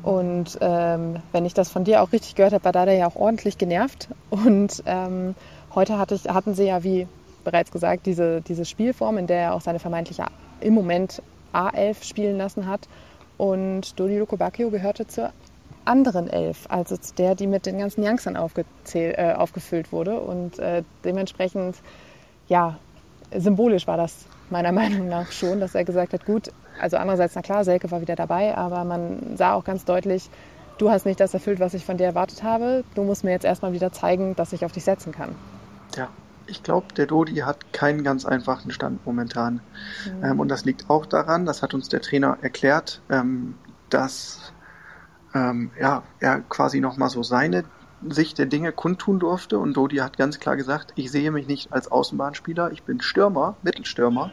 Und 0.04 0.60
ähm, 0.62 1.16
wenn 1.32 1.46
ich 1.46 1.56
das 1.56 1.70
von 1.70 1.84
dir 1.84 2.04
auch 2.04 2.12
richtig 2.12 2.36
gehört 2.36 2.54
habe, 2.54 2.64
war 2.64 2.72
Dada 2.72 2.92
ja 2.92 3.08
auch 3.08 3.16
ordentlich 3.16 3.58
genervt. 3.58 4.10
Und 4.30 4.84
ähm, 4.86 5.34
heute 5.74 5.98
hatte 5.98 6.14
ich, 6.14 6.26
hatten 6.30 6.54
sie 6.54 6.66
ja, 6.66 6.84
wie 6.84 7.08
bereits 7.44 7.72
gesagt, 7.72 8.06
diese, 8.06 8.42
diese 8.42 8.66
Spielform, 8.66 9.18
in 9.18 9.26
der 9.26 9.38
er 9.38 9.54
auch 9.56 9.62
seine 9.62 9.80
vermeintliche 9.80 10.26
im 10.62 10.76
Moment 10.76 11.24
A11 11.54 12.04
spielen 12.04 12.38
lassen 12.38 12.68
hat. 12.68 12.88
Und 13.38 14.00
Dodi 14.00 14.18
Lukobakio 14.18 14.70
gehörte 14.70 15.08
zur 15.08 15.32
anderen 15.86 16.30
Elf, 16.30 16.66
also 16.70 16.98
zu 16.98 17.14
der, 17.16 17.36
die 17.36 17.48
mit 17.48 17.66
den 17.66 17.78
ganzen 17.78 18.04
Youngstern 18.04 18.36
äh, 18.36 19.34
aufgefüllt 19.34 19.92
wurde. 19.92 20.20
Und 20.20 20.60
äh, 20.60 20.84
dementsprechend, 21.04 21.76
ja, 22.48 22.78
symbolisch 23.36 23.88
war 23.88 23.98
das 23.98 24.26
meiner 24.50 24.72
Meinung 24.74 25.08
nach 25.08 25.32
schon, 25.32 25.60
dass 25.60 25.76
er 25.76 25.84
gesagt 25.84 26.14
hat, 26.14 26.26
gut, 26.26 26.52
also 26.80 26.98
andererseits, 26.98 27.36
na 27.36 27.42
klar, 27.42 27.64
Selke 27.64 27.90
war 27.92 28.02
wieder 28.02 28.16
dabei, 28.16 28.56
aber 28.58 28.84
man 28.84 29.38
sah 29.38 29.54
auch 29.54 29.64
ganz 29.64 29.86
deutlich, 29.86 30.30
du 30.78 30.90
hast 30.90 31.06
nicht 31.06 31.20
das 31.20 31.34
erfüllt, 31.34 31.60
was 31.60 31.74
ich 31.74 31.86
von 31.86 31.98
dir 31.98 32.06
erwartet 32.06 32.44
habe. 32.44 32.84
Du 32.96 33.04
musst 33.04 33.24
mir 33.24 33.32
jetzt 33.32 33.46
erstmal 33.46 33.74
wieder 33.74 33.92
zeigen, 33.92 34.36
dass 34.36 34.54
ich 34.54 34.66
auf 34.66 34.72
dich 34.72 34.84
setzen 34.84 35.12
kann. 35.12 35.36
Ja, 35.96 36.10
ich 36.48 36.64
glaube, 36.64 36.88
der 36.96 37.06
Dodi 37.06 37.36
hat 37.38 37.74
keinen 37.74 38.04
ganz 38.04 38.26
einfachen 38.26 38.72
Stand 38.72 39.06
momentan. 39.06 39.62
Mhm. 40.06 40.24
Ähm, 40.24 40.40
und 40.40 40.50
das 40.50 40.66
liegt 40.66 40.90
auch 40.90 41.06
daran, 41.06 41.46
das 41.46 41.62
hat 41.62 41.74
uns 41.74 41.90
der 41.90 42.02
Trainer 42.02 42.38
erklärt, 42.42 43.02
ähm, 43.10 43.56
dass 43.90 44.54
ähm, 45.34 45.72
ja, 45.80 46.04
er 46.20 46.42
quasi 46.42 46.80
nochmal 46.80 47.10
so 47.10 47.24
seine 47.24 47.66
Sicht 48.08 48.38
der 48.38 48.46
Dinge 48.46 48.72
kundtun 48.72 49.20
durfte. 49.20 49.60
Und 49.60 49.76
Dodi 49.76 49.98
hat 49.98 50.18
ganz 50.18 50.40
klar 50.40 50.56
gesagt, 50.56 50.94
ich 50.96 51.12
sehe 51.12 51.32
mich 51.32 51.48
nicht 51.48 51.72
als 51.72 51.92
Außenbahnspieler, 51.92 52.72
ich 52.72 52.84
bin 52.84 53.02
Stürmer, 53.02 53.56
Mittelstürmer 53.64 54.32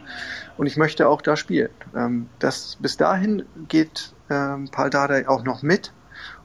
und 0.57 0.67
ich 0.67 0.77
möchte 0.77 1.07
auch 1.07 1.21
da 1.21 1.35
spielen. 1.35 1.69
Ähm, 1.95 2.29
das, 2.39 2.77
bis 2.79 2.97
dahin 2.97 3.45
geht 3.67 4.13
ähm, 4.29 4.69
Paul 4.71 4.89
Dardai 4.89 5.27
auch 5.27 5.43
noch 5.43 5.61
mit 5.61 5.93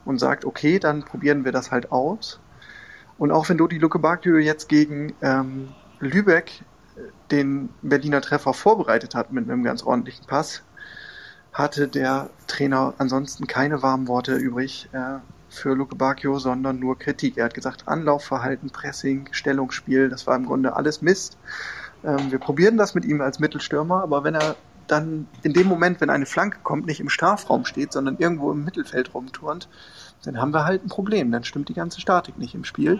und 0.05 0.19
sagt, 0.19 0.45
okay, 0.45 0.79
dann 0.79 1.03
probieren 1.03 1.45
wir 1.45 1.51
das 1.51 1.71
halt 1.71 1.91
aus. 1.91 2.39
Und 3.19 3.31
auch 3.31 3.47
wenn 3.49 3.57
Dodi 3.57 3.77
Lukebakio 3.77 4.37
jetzt 4.37 4.67
gegen 4.69 5.13
ähm, 5.21 5.69
Lübeck 5.99 6.63
äh, 6.95 7.01
den 7.29 7.69
Berliner 7.83 8.21
Treffer 8.21 8.53
vorbereitet 8.53 9.13
hat 9.13 9.31
mit 9.31 9.49
einem 9.49 9.63
ganz 9.63 9.83
ordentlichen 9.83 10.25
Pass, 10.25 10.63
hatte 11.53 11.87
der 11.87 12.31
Trainer 12.47 12.95
ansonsten 12.97 13.45
keine 13.45 13.83
warmen 13.83 14.07
Worte 14.07 14.35
übrig. 14.35 14.89
Äh, 14.93 15.19
für 15.49 15.73
Luke 15.73 15.95
Bacchio, 15.95 16.39
sondern 16.39 16.79
nur 16.79 16.97
Kritik. 16.97 17.37
Er 17.37 17.45
hat 17.45 17.53
gesagt, 17.53 17.87
Anlaufverhalten, 17.87 18.69
Pressing, 18.69 19.27
Stellungsspiel, 19.31 20.09
das 20.09 20.27
war 20.27 20.35
im 20.35 20.45
Grunde 20.45 20.75
alles 20.75 21.01
Mist. 21.01 21.37
Ähm, 22.03 22.31
wir 22.31 22.39
probieren 22.39 22.77
das 22.77 22.95
mit 22.95 23.03
ihm 23.05 23.21
als 23.21 23.39
Mittelstürmer, 23.39 24.03
aber 24.03 24.23
wenn 24.23 24.35
er 24.35 24.55
dann 24.87 25.27
in 25.43 25.53
dem 25.53 25.67
Moment, 25.67 26.01
wenn 26.01 26.09
eine 26.09 26.25
Flanke 26.25 26.59
kommt, 26.63 26.85
nicht 26.85 26.99
im 26.99 27.09
Strafraum 27.09 27.65
steht, 27.65 27.93
sondern 27.93 28.17
irgendwo 28.17 28.51
im 28.51 28.63
Mittelfeld 28.63 29.13
rumturnt, 29.13 29.67
dann 30.23 30.39
haben 30.39 30.53
wir 30.53 30.65
halt 30.65 30.83
ein 30.83 30.89
Problem. 30.89 31.31
Dann 31.31 31.43
stimmt 31.43 31.69
die 31.69 31.73
ganze 31.73 32.01
Statik 32.01 32.37
nicht 32.37 32.55
im 32.55 32.63
Spiel. 32.63 32.99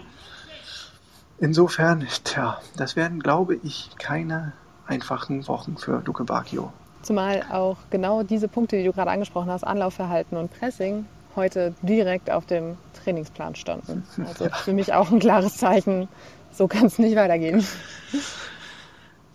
Insofern, 1.40 2.06
tja, 2.24 2.60
das 2.76 2.96
werden, 2.96 3.22
glaube 3.22 3.56
ich, 3.64 3.90
keine 3.98 4.54
einfachen 4.88 5.48
Wochen 5.48 5.78
für 5.78 6.02
Luke 6.06 6.24
Bacchio. 6.26 6.74
Zumal 7.02 7.44
auch 7.52 7.78
genau 7.90 8.24
diese 8.24 8.48
Punkte, 8.48 8.78
die 8.78 8.84
du 8.84 8.92
gerade 8.92 9.12
angesprochen 9.12 9.50
hast, 9.50 9.64
Anlaufverhalten 9.64 10.38
und 10.38 10.52
Pressing, 10.52 11.06
heute 11.36 11.74
direkt 11.82 12.30
auf 12.30 12.46
dem 12.46 12.78
Trainingsplan 13.04 13.56
standen. 13.56 14.04
Also 14.26 14.46
ja. 14.50 14.56
für 14.56 14.74
mich 14.74 14.94
auch 14.94 15.12
ein 15.12 15.20
klares 15.20 15.56
Zeichen, 15.56 16.10
so 16.52 16.68
kann 16.68 16.88
es 16.88 17.00
nicht 17.00 17.16
weitergehen. 17.16 17.66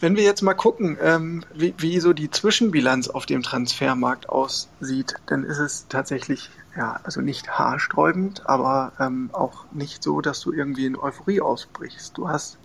Wenn 0.04 0.16
wir 0.16 0.22
jetzt 0.22 0.42
mal 0.42 0.52
gucken, 0.52 0.98
ähm, 1.00 1.44
wie, 1.54 1.72
wie, 1.78 1.98
so 1.98 2.12
die 2.12 2.30
Zwischenbilanz 2.30 3.08
auf 3.08 3.24
dem 3.24 3.42
Transfermarkt 3.42 4.28
aussieht, 4.28 5.14
dann 5.24 5.44
ist 5.44 5.56
es 5.56 5.88
tatsächlich, 5.88 6.50
ja, 6.76 7.00
also 7.04 7.22
nicht 7.22 7.58
haarsträubend, 7.58 8.46
aber 8.46 8.92
ähm, 9.00 9.30
auch 9.32 9.64
nicht 9.72 10.02
so, 10.02 10.20
dass 10.20 10.40
du 10.40 10.52
irgendwie 10.52 10.84
in 10.84 10.98
Euphorie 10.98 11.40
ausbrichst. 11.40 12.18
Du 12.18 12.28
hast 12.28 12.58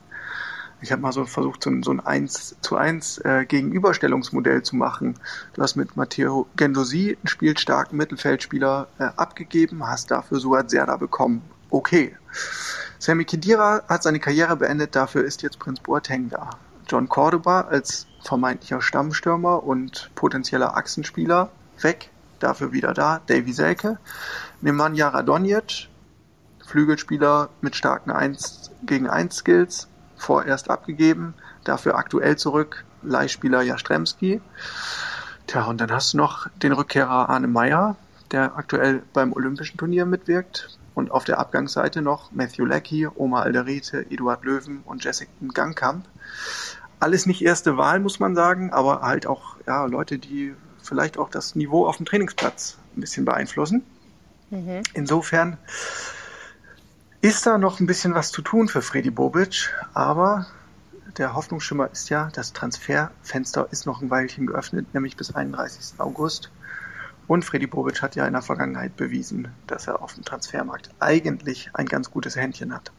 ich 0.81 0.91
habe 0.91 1.01
mal 1.01 1.13
so 1.13 1.23
versucht, 1.23 1.63
so, 1.63 1.71
so 1.81 1.91
ein 1.91 2.01
1 2.01 2.57
zu 2.59 2.75
1 2.75 3.19
äh, 3.19 3.45
Gegenüberstellungsmodell 3.45 4.63
zu 4.63 4.75
machen. 4.75 5.15
Du 5.53 5.61
hast 5.61 5.77
mit 5.77 5.95
Matteo 5.95 6.45
Gendosi 6.57 7.15
einen 7.15 7.27
spielstarken 7.27 7.97
Mittelfeldspieler 7.97 8.89
äh, 8.99 9.03
abgegeben, 9.15 9.87
hast 9.87 10.11
dafür 10.11 10.41
Suat 10.41 10.71
Serda 10.71 10.97
bekommen. 10.97 11.41
Okay. 11.69 12.17
Sammy 12.97 13.23
Kedira 13.23 13.83
hat 13.87 14.03
seine 14.03 14.19
Karriere 14.19 14.57
beendet, 14.57 14.93
dafür 14.93 15.23
ist 15.23 15.41
jetzt 15.41 15.57
Prinz 15.57 15.79
Boateng 15.79 16.27
da. 16.27 16.49
John 16.89 17.07
Cordoba 17.07 17.61
als 17.61 18.07
vermeintlicher 18.23 18.81
Stammstürmer 18.81 19.63
und 19.63 20.09
potenzieller 20.15 20.75
Achsenspieler 20.75 21.51
weg, 21.81 22.09
dafür 22.39 22.71
wieder 22.71 22.93
da. 22.93 23.21
Davy 23.27 23.53
Selke. 23.53 23.99
Nemanja 24.61 25.09
Radonjic, 25.09 25.87
Flügelspieler 26.65 27.49
mit 27.61 27.75
starken 27.75 28.11
1 28.11 28.71
gegen 28.83 29.07
1 29.07 29.35
Skills, 29.35 29.87
vorerst 30.17 30.69
abgegeben. 30.69 31.35
Dafür 31.63 31.95
aktuell 31.95 32.37
zurück 32.37 32.85
Leihspieler 33.03 33.61
Jastremski. 33.61 34.41
Tja, 35.47 35.65
und 35.65 35.79
dann 35.81 35.91
hast 35.91 36.13
du 36.13 36.17
noch 36.17 36.47
den 36.61 36.73
Rückkehrer 36.73 37.29
Arne 37.29 37.47
Meyer, 37.47 37.95
der 38.31 38.57
aktuell 38.57 39.03
beim 39.13 39.33
Olympischen 39.33 39.77
Turnier 39.77 40.05
mitwirkt. 40.05 40.77
Und 40.95 41.11
auf 41.11 41.23
der 41.23 41.39
Abgangsseite 41.39 42.01
noch 42.01 42.31
Matthew 42.31 42.65
Leckie, 42.65 43.07
Oma 43.07 43.41
Alderete, 43.41 44.05
Eduard 44.09 44.43
Löwen 44.43 44.81
und 44.85 45.03
Jessica 45.03 45.31
Gangkamp. 45.53 46.05
Alles 46.99 47.25
nicht 47.25 47.41
erste 47.41 47.77
Wahl, 47.77 47.99
muss 47.99 48.19
man 48.19 48.35
sagen, 48.35 48.71
aber 48.71 49.01
halt 49.01 49.25
auch 49.25 49.55
ja, 49.65 49.85
Leute, 49.85 50.19
die 50.19 50.53
vielleicht 50.81 51.17
auch 51.17 51.29
das 51.29 51.55
Niveau 51.55 51.87
auf 51.87 51.97
dem 51.97 52.05
Trainingsplatz 52.05 52.77
ein 52.95 53.01
bisschen 53.01 53.25
beeinflussen. 53.25 53.83
Mhm. 54.49 54.81
Insofern 54.93 55.57
ist 57.21 57.45
da 57.45 57.57
noch 57.57 57.79
ein 57.79 57.85
bisschen 57.85 58.15
was 58.15 58.31
zu 58.31 58.41
tun 58.41 58.67
für 58.67 58.81
Freddy 58.81 59.11
Bobic, 59.11 59.73
aber 59.93 60.47
der 61.17 61.35
Hoffnungsschimmer 61.35 61.89
ist 61.91 62.09
ja, 62.09 62.29
das 62.33 62.53
Transferfenster 62.53 63.67
ist 63.71 63.85
noch 63.85 64.01
ein 64.01 64.09
Weilchen 64.09 64.47
geöffnet, 64.47 64.93
nämlich 64.93 65.17
bis 65.17 65.35
31. 65.35 65.99
August. 65.99 66.49
Und 67.27 67.45
Freddy 67.45 67.67
Bobic 67.67 68.01
hat 68.01 68.15
ja 68.15 68.25
in 68.25 68.33
der 68.33 68.41
Vergangenheit 68.41 68.95
bewiesen, 68.95 69.49
dass 69.67 69.87
er 69.87 70.01
auf 70.01 70.15
dem 70.15 70.25
Transfermarkt 70.25 70.89
eigentlich 70.99 71.69
ein 71.73 71.85
ganz 71.85 72.09
gutes 72.09 72.35
Händchen 72.35 72.73
hat. 72.73 72.91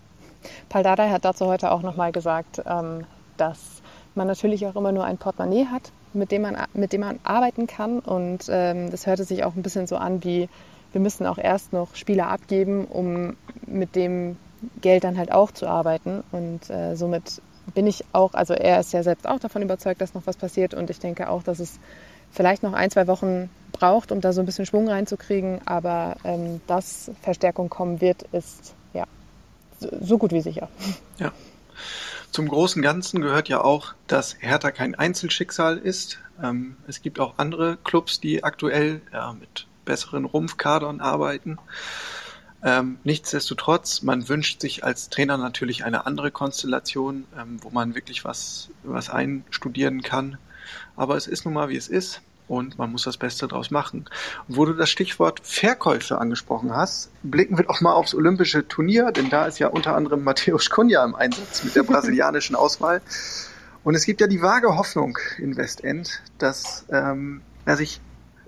Paul 0.68 0.82
Dardai 0.82 1.10
hat 1.10 1.24
dazu 1.24 1.46
heute 1.46 1.70
auch 1.70 1.82
nochmal 1.82 2.12
gesagt, 2.12 2.62
ähm, 2.64 3.04
dass 3.36 3.82
man 4.14 4.26
natürlich 4.26 4.66
auch 4.66 4.76
immer 4.76 4.92
nur 4.92 5.04
ein 5.04 5.18
Portemonnaie 5.18 5.66
hat, 5.66 5.92
mit 6.12 6.30
dem 6.30 6.42
man, 6.42 6.56
mit 6.74 6.92
dem 6.92 7.02
man 7.02 7.18
arbeiten 7.22 7.66
kann. 7.66 8.00
Und 8.00 8.46
ähm, 8.48 8.90
das 8.90 9.06
hörte 9.06 9.24
sich 9.24 9.44
auch 9.44 9.54
ein 9.54 9.62
bisschen 9.62 9.86
so 9.86 9.96
an 9.96 10.24
wie, 10.24 10.48
wir 10.92 11.00
müssen 11.00 11.26
auch 11.26 11.38
erst 11.38 11.72
noch 11.72 11.94
Spieler 11.94 12.28
abgeben, 12.28 12.86
um 12.86 13.36
mit 13.66 13.94
dem 13.94 14.36
Geld 14.80 15.04
dann 15.04 15.16
halt 15.16 15.32
auch 15.32 15.50
zu 15.50 15.66
arbeiten. 15.66 16.22
Und 16.32 16.68
äh, 16.70 16.96
somit 16.96 17.40
bin 17.74 17.86
ich 17.86 18.04
auch, 18.12 18.34
also 18.34 18.54
er 18.54 18.80
ist 18.80 18.92
ja 18.92 19.02
selbst 19.02 19.28
auch 19.28 19.38
davon 19.38 19.62
überzeugt, 19.62 20.00
dass 20.00 20.14
noch 20.14 20.26
was 20.26 20.36
passiert. 20.36 20.74
Und 20.74 20.90
ich 20.90 20.98
denke 20.98 21.28
auch, 21.28 21.42
dass 21.42 21.60
es 21.60 21.78
vielleicht 22.30 22.62
noch 22.62 22.72
ein, 22.72 22.90
zwei 22.90 23.06
Wochen 23.06 23.50
braucht, 23.72 24.12
um 24.12 24.20
da 24.20 24.32
so 24.32 24.40
ein 24.40 24.46
bisschen 24.46 24.66
Schwung 24.66 24.88
reinzukriegen. 24.88 25.60
Aber 25.66 26.16
ähm, 26.24 26.60
dass 26.66 27.10
Verstärkung 27.22 27.68
kommen 27.68 28.00
wird, 28.00 28.22
ist 28.32 28.74
ja 28.92 29.04
so 29.78 30.18
gut 30.18 30.32
wie 30.32 30.40
sicher. 30.40 30.68
Ja. 31.18 31.32
Zum 32.30 32.48
großen 32.48 32.80
Ganzen 32.80 33.20
gehört 33.20 33.48
ja 33.48 33.60
auch, 33.60 33.94
dass 34.06 34.36
Hertha 34.38 34.70
kein 34.70 34.94
Einzelschicksal 34.94 35.78
ist. 35.78 36.20
Ähm, 36.42 36.76
es 36.86 37.02
gibt 37.02 37.18
auch 37.18 37.34
andere 37.38 37.76
Clubs, 37.82 38.20
die 38.20 38.44
aktuell 38.44 39.00
mit 39.40 39.66
besseren 39.84 40.24
Rumpfkadern 40.24 41.00
arbeiten. 41.00 41.58
Ähm, 42.62 42.98
nichtsdestotrotz, 43.04 44.02
man 44.02 44.28
wünscht 44.28 44.60
sich 44.60 44.84
als 44.84 45.08
Trainer 45.08 45.38
natürlich 45.38 45.84
eine 45.84 46.06
andere 46.06 46.30
Konstellation, 46.30 47.24
ähm, 47.36 47.58
wo 47.62 47.70
man 47.70 47.94
wirklich 47.94 48.24
was, 48.24 48.70
was 48.84 49.10
einstudieren 49.10 50.02
kann. 50.02 50.38
Aber 50.96 51.16
es 51.16 51.26
ist 51.26 51.46
nun 51.46 51.54
mal, 51.54 51.68
wie 51.68 51.76
es 51.76 51.88
ist 51.88 52.20
und 52.50 52.78
man 52.78 52.90
muss 52.90 53.04
das 53.04 53.16
Beste 53.16 53.46
draus 53.46 53.70
machen. 53.70 54.06
Und 54.48 54.56
wo 54.56 54.64
du 54.64 54.74
das 54.74 54.90
Stichwort 54.90 55.40
Verkäufe 55.44 56.18
angesprochen 56.18 56.74
hast, 56.74 57.10
blicken 57.22 57.56
wir 57.56 57.64
doch 57.64 57.80
mal 57.80 57.92
aufs 57.92 58.12
Olympische 58.12 58.66
Turnier, 58.66 59.12
denn 59.12 59.30
da 59.30 59.46
ist 59.46 59.60
ja 59.60 59.68
unter 59.68 59.94
anderem 59.94 60.24
Matthäus 60.24 60.68
Cunha 60.68 61.04
im 61.04 61.14
Einsatz 61.14 61.62
mit 61.62 61.76
der 61.76 61.84
brasilianischen 61.84 62.56
Auswahl. 62.56 63.02
Und 63.84 63.94
es 63.94 64.04
gibt 64.04 64.20
ja 64.20 64.26
die 64.26 64.42
vage 64.42 64.76
Hoffnung 64.76 65.16
in 65.38 65.56
Westend, 65.56 66.22
dass 66.38 66.84
ähm, 66.90 67.40
er 67.64 67.76
sich 67.76 68.00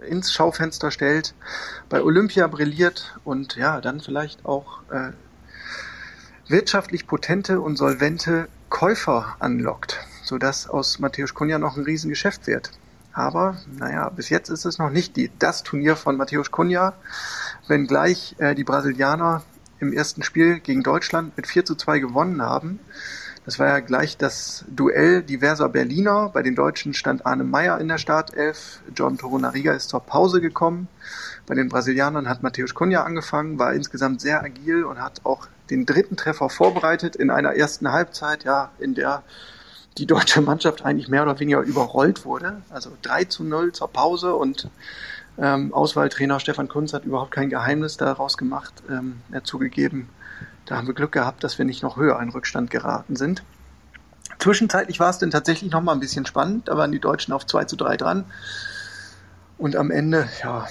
ins 0.06 0.32
Schaufenster 0.32 0.90
stellt, 0.90 1.32
bei 1.88 2.02
Olympia 2.02 2.48
brilliert 2.48 3.16
und 3.22 3.54
ja, 3.54 3.80
dann 3.80 4.00
vielleicht 4.00 4.44
auch 4.44 4.80
äh, 4.90 5.12
wirtschaftlich 6.48 7.06
potente 7.06 7.60
und 7.60 7.76
solvente 7.76 8.48
Käufer 8.68 9.36
anlockt, 9.38 10.00
sodass 10.24 10.68
aus 10.68 10.98
Matthäus 10.98 11.34
Kunja 11.34 11.60
noch 11.60 11.76
ein 11.76 11.84
Riesengeschäft 11.84 12.48
wird. 12.48 12.72
Aber 13.12 13.56
naja, 13.78 14.08
bis 14.08 14.30
jetzt 14.30 14.48
ist 14.48 14.64
es 14.64 14.78
noch 14.78 14.90
nicht 14.90 15.16
die, 15.16 15.30
das 15.38 15.62
Turnier 15.62 15.96
von 15.96 16.16
Matthäus 16.16 16.50
Kunja, 16.50 16.94
wenngleich 17.68 18.36
äh, 18.38 18.54
die 18.54 18.64
Brasilianer 18.64 19.42
im 19.80 19.92
ersten 19.92 20.22
Spiel 20.22 20.60
gegen 20.60 20.82
Deutschland 20.82 21.36
mit 21.36 21.46
4 21.46 21.64
zu 21.64 21.74
2 21.74 21.98
gewonnen 21.98 22.40
haben. 22.40 22.78
Das 23.44 23.58
war 23.58 23.66
ja 23.66 23.80
gleich 23.80 24.16
das 24.16 24.64
Duell 24.68 25.22
diverser 25.22 25.68
Berliner. 25.68 26.30
Bei 26.32 26.42
den 26.42 26.54
Deutschen 26.54 26.94
stand 26.94 27.26
Arne 27.26 27.42
Meyer 27.42 27.80
in 27.80 27.88
der 27.88 27.98
Startelf. 27.98 28.80
John 28.94 29.18
Torunariga 29.18 29.72
ist 29.72 29.88
zur 29.88 30.00
Pause 30.00 30.40
gekommen. 30.40 30.86
Bei 31.46 31.56
den 31.56 31.68
Brasilianern 31.68 32.28
hat 32.28 32.44
Matthäus 32.44 32.72
Cunha 32.72 33.02
angefangen, 33.02 33.58
war 33.58 33.74
insgesamt 33.74 34.20
sehr 34.20 34.44
agil 34.44 34.84
und 34.84 35.02
hat 35.02 35.22
auch 35.24 35.48
den 35.70 35.86
dritten 35.86 36.16
Treffer 36.16 36.50
vorbereitet 36.50 37.16
in 37.16 37.30
einer 37.30 37.54
ersten 37.54 37.90
Halbzeit, 37.90 38.44
ja, 38.44 38.70
in 38.78 38.94
der 38.94 39.24
die 39.98 40.06
deutsche 40.06 40.40
Mannschaft 40.40 40.84
eigentlich 40.84 41.08
mehr 41.08 41.22
oder 41.22 41.38
weniger 41.38 41.60
überrollt 41.60 42.24
wurde. 42.24 42.62
Also 42.70 42.90
3 43.02 43.24
zu 43.24 43.44
0 43.44 43.72
zur 43.72 43.88
Pause 43.88 44.34
und 44.34 44.70
ähm, 45.38 45.72
Auswahltrainer 45.72 46.40
Stefan 46.40 46.68
Kunz 46.68 46.92
hat 46.92 47.04
überhaupt 47.04 47.30
kein 47.30 47.50
Geheimnis 47.50 47.96
daraus 47.96 48.36
gemacht. 48.36 48.82
Ähm, 48.90 49.20
er 49.30 49.44
zugegeben, 49.44 50.08
da 50.66 50.76
haben 50.76 50.86
wir 50.86 50.94
Glück 50.94 51.12
gehabt, 51.12 51.42
dass 51.44 51.58
wir 51.58 51.64
nicht 51.64 51.82
noch 51.82 51.96
höher 51.96 52.20
in 52.20 52.30
Rückstand 52.30 52.70
geraten 52.70 53.16
sind. 53.16 53.42
Zwischenzeitlich 54.38 54.98
war 55.00 55.10
es 55.10 55.18
dann 55.18 55.30
tatsächlich 55.30 55.70
noch 55.70 55.82
mal 55.82 55.92
ein 55.92 56.00
bisschen 56.00 56.26
spannend. 56.26 56.68
Da 56.68 56.76
waren 56.76 56.92
die 56.92 57.00
Deutschen 57.00 57.32
auf 57.32 57.46
2 57.46 57.64
zu 57.64 57.76
3 57.76 57.96
dran. 57.96 58.24
Und 59.58 59.76
am 59.76 59.90
Ende, 59.90 60.28
ja, 60.42 60.66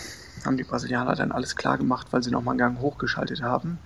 haben 0.46 0.58
die 0.58 0.64
Brasilianer 0.64 1.16
dann 1.16 1.32
alles 1.32 1.56
klar 1.56 1.78
gemacht, 1.78 2.08
weil 2.12 2.24
sie 2.24 2.32
noch 2.32 2.42
mal 2.42 2.52
einen 2.52 2.58
Gang 2.58 2.80
hochgeschaltet 2.80 3.42
haben. 3.42 3.80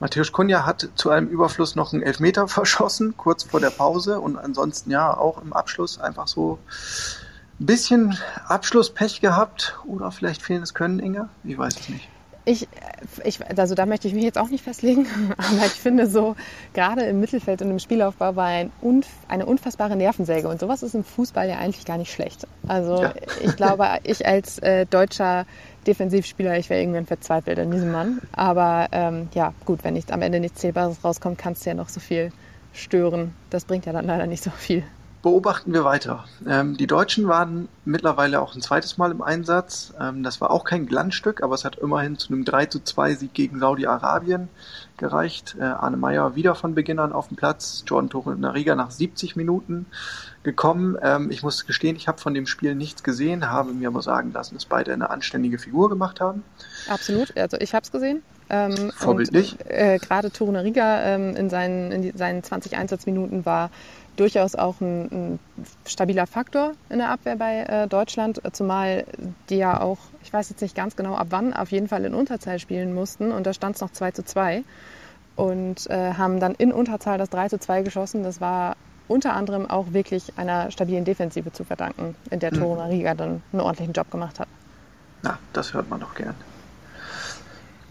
Matthäus 0.00 0.30
Kunja 0.30 0.64
hat 0.64 0.88
zu 0.94 1.10
einem 1.10 1.28
Überfluss 1.28 1.74
noch 1.74 1.92
einen 1.92 2.02
Elfmeter 2.02 2.48
verschossen, 2.48 3.16
kurz 3.16 3.44
vor 3.44 3.60
der 3.60 3.70
Pause. 3.70 4.20
Und 4.20 4.36
ansonsten 4.36 4.90
ja, 4.90 5.16
auch 5.16 5.42
im 5.42 5.52
Abschluss 5.52 5.98
einfach 5.98 6.28
so 6.28 6.58
ein 7.60 7.66
bisschen 7.66 8.16
Abschlusspech 8.46 9.20
gehabt. 9.20 9.78
Oder 9.86 10.10
vielleicht 10.10 10.42
fehlendes 10.42 10.74
Können, 10.74 11.00
Inga? 11.00 11.28
Ich 11.44 11.58
weiß 11.58 11.80
es 11.80 11.88
nicht. 11.88 12.08
Ich, 12.48 12.66
ich, 13.24 13.40
also 13.58 13.74
da 13.74 13.84
möchte 13.84 14.08
ich 14.08 14.14
mich 14.14 14.24
jetzt 14.24 14.38
auch 14.38 14.48
nicht 14.48 14.64
festlegen, 14.64 15.06
aber 15.36 15.66
ich 15.66 15.72
finde 15.72 16.06
so, 16.06 16.34
gerade 16.72 17.02
im 17.02 17.20
Mittelfeld 17.20 17.60
und 17.60 17.70
im 17.70 17.78
Spielaufbau 17.78 18.36
war 18.36 18.46
ein 18.46 18.72
unf 18.80 19.06
eine 19.28 19.44
unfassbare 19.44 19.96
Nervensäge 19.96 20.48
und 20.48 20.58
sowas 20.58 20.82
ist 20.82 20.94
im 20.94 21.04
Fußball 21.04 21.46
ja 21.46 21.58
eigentlich 21.58 21.84
gar 21.84 21.98
nicht 21.98 22.10
schlecht. 22.10 22.46
Also 22.66 23.02
ja. 23.02 23.12
ich 23.42 23.54
glaube, 23.54 23.86
ich 24.02 24.26
als 24.26 24.58
äh, 24.60 24.86
deutscher 24.86 25.44
Defensivspieler, 25.86 26.56
ich 26.56 26.70
wäre 26.70 26.80
irgendwann 26.80 27.04
verzweifelt 27.04 27.58
an 27.58 27.70
diesem 27.70 27.92
Mann. 27.92 28.22
Aber 28.32 28.88
ähm, 28.92 29.28
ja, 29.34 29.52
gut, 29.66 29.84
wenn 29.84 29.92
nicht 29.92 30.10
am 30.10 30.22
Ende 30.22 30.40
nichts 30.40 30.60
Zählbares 30.60 31.04
rauskommt, 31.04 31.36
kannst 31.36 31.66
du 31.66 31.70
ja 31.70 31.74
noch 31.74 31.90
so 31.90 32.00
viel 32.00 32.32
stören. 32.72 33.34
Das 33.50 33.66
bringt 33.66 33.84
ja 33.84 33.92
dann 33.92 34.06
leider 34.06 34.26
nicht 34.26 34.42
so 34.42 34.50
viel 34.50 34.84
beobachten 35.22 35.72
wir 35.72 35.84
weiter. 35.84 36.24
Ähm, 36.46 36.76
die 36.76 36.86
Deutschen 36.86 37.28
waren 37.28 37.68
mittlerweile 37.84 38.40
auch 38.40 38.54
ein 38.54 38.62
zweites 38.62 38.98
Mal 38.98 39.10
im 39.10 39.22
Einsatz. 39.22 39.92
Ähm, 40.00 40.22
das 40.22 40.40
war 40.40 40.50
auch 40.50 40.64
kein 40.64 40.86
Glanzstück, 40.86 41.42
aber 41.42 41.54
es 41.54 41.64
hat 41.64 41.76
immerhin 41.76 42.18
zu 42.18 42.32
einem 42.32 42.44
3 42.44 42.66
zu 42.66 42.82
2 42.82 43.14
Sieg 43.14 43.34
gegen 43.34 43.58
Saudi-Arabien 43.58 44.48
gereicht. 44.96 45.56
Äh, 45.58 45.64
Arne 45.64 45.96
Meyer 45.96 46.36
wieder 46.36 46.54
von 46.54 46.74
Beginn 46.74 46.98
an 46.98 47.12
auf 47.12 47.28
dem 47.28 47.36
Platz, 47.36 47.84
Jordan 47.86 48.10
Torunariga 48.10 48.74
nach 48.74 48.90
70 48.90 49.36
Minuten 49.36 49.86
gekommen. 50.42 50.96
Ähm, 51.02 51.30
ich 51.30 51.42
muss 51.42 51.66
gestehen, 51.66 51.96
ich 51.96 52.08
habe 52.08 52.18
von 52.18 52.34
dem 52.34 52.46
Spiel 52.46 52.74
nichts 52.74 53.02
gesehen, 53.02 53.50
habe 53.50 53.72
mir 53.72 53.88
aber 53.88 54.02
sagen 54.02 54.32
lassen, 54.32 54.54
dass 54.54 54.66
beide 54.66 54.92
eine 54.92 55.10
anständige 55.10 55.58
Figur 55.58 55.88
gemacht 55.88 56.20
haben. 56.20 56.44
Absolut, 56.88 57.36
also 57.36 57.56
ich 57.58 57.74
habe 57.74 57.84
es 57.84 57.92
gesehen. 57.92 58.22
Ähm, 58.50 58.92
Vorbildlich. 58.94 59.56
Äh, 59.66 59.98
Gerade 59.98 60.30
Torunariga 60.30 61.02
ähm, 61.02 61.36
in 61.36 61.50
seinen, 61.50 61.92
in 61.92 62.02
die, 62.02 62.12
seinen 62.12 62.42
20 62.42 62.76
Einsatzminuten 62.76 63.44
war 63.44 63.70
durchaus 64.18 64.54
auch 64.54 64.80
ein, 64.80 65.04
ein, 65.10 65.38
stabiler 65.86 66.26
Faktor 66.26 66.72
in 66.88 66.98
der 66.98 67.10
Abwehr 67.10 67.36
bei 67.36 67.62
äh, 67.62 67.88
Deutschland, 67.88 68.40
zumal 68.52 69.04
die 69.48 69.56
ja 69.56 69.80
auch, 69.80 69.98
ich 70.22 70.32
weiß 70.32 70.50
jetzt 70.50 70.60
nicht 70.60 70.74
ganz 70.74 70.96
genau 70.96 71.14
ab 71.14 71.28
wann, 71.30 71.52
auf 71.54 71.70
jeden 71.70 71.88
Fall 71.88 72.04
in 72.04 72.14
Unterzahl 72.14 72.58
spielen 72.58 72.94
mussten 72.94 73.32
und 73.32 73.46
da 73.46 73.52
stand 73.52 73.76
es 73.76 73.80
noch 73.80 73.90
2 73.90 74.10
zu 74.12 74.24
2 74.24 74.64
und 75.36 75.88
äh, 75.88 76.14
haben 76.14 76.40
dann 76.40 76.54
in 76.54 76.72
Unterzahl 76.72 77.16
das 77.18 77.30
3 77.30 77.48
zu 77.48 77.58
2 77.58 77.82
geschossen. 77.82 78.24
Das 78.24 78.40
war 78.40 78.76
unter 79.06 79.34
anderem 79.34 79.70
auch 79.70 79.92
wirklich 79.92 80.36
einer 80.36 80.70
stabilen 80.70 81.04
Defensive 81.04 81.52
zu 81.52 81.64
verdanken, 81.64 82.14
in 82.30 82.40
der 82.40 82.54
mhm. 82.54 82.62
Riga 82.62 83.14
dann 83.14 83.42
einen 83.52 83.60
ordentlichen 83.60 83.92
Job 83.92 84.10
gemacht 84.10 84.40
hat. 84.40 84.48
Na, 85.22 85.38
das 85.52 85.74
hört 85.74 85.88
man 85.88 86.00
doch 86.00 86.14
gern. 86.14 86.34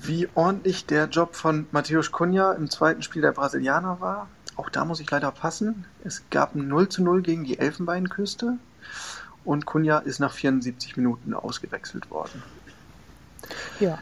Wie 0.02 0.30
ordentlich 0.36 0.86
der 0.86 1.06
Job 1.06 1.36
von 1.36 1.68
Matthäus 1.72 2.12
Cunha 2.12 2.54
im 2.54 2.70
zweiten 2.70 3.02
Spiel 3.02 3.22
der 3.22 3.32
Brasilianer 3.32 4.00
war, 4.00 4.28
auch 4.58 4.70
da 4.70 4.86
muss 4.86 5.00
ich 5.00 5.10
leider 5.10 5.32
passen. 5.32 5.86
Es 6.04 6.24
gab 6.30 6.56
ein 6.56 6.68
0 6.68 6.90
zu 6.90 7.04
0 7.04 7.22
gegen 7.22 7.44
die 7.44 7.60
Elfenbeinküste 7.60 8.58
und 9.46 9.66
Kunja 9.66 10.00
ist 10.00 10.20
nach 10.20 10.34
74 10.34 10.98
Minuten 10.98 11.34
ausgewechselt 11.34 12.12
worden. 12.12 12.44
Ja. 13.80 14.00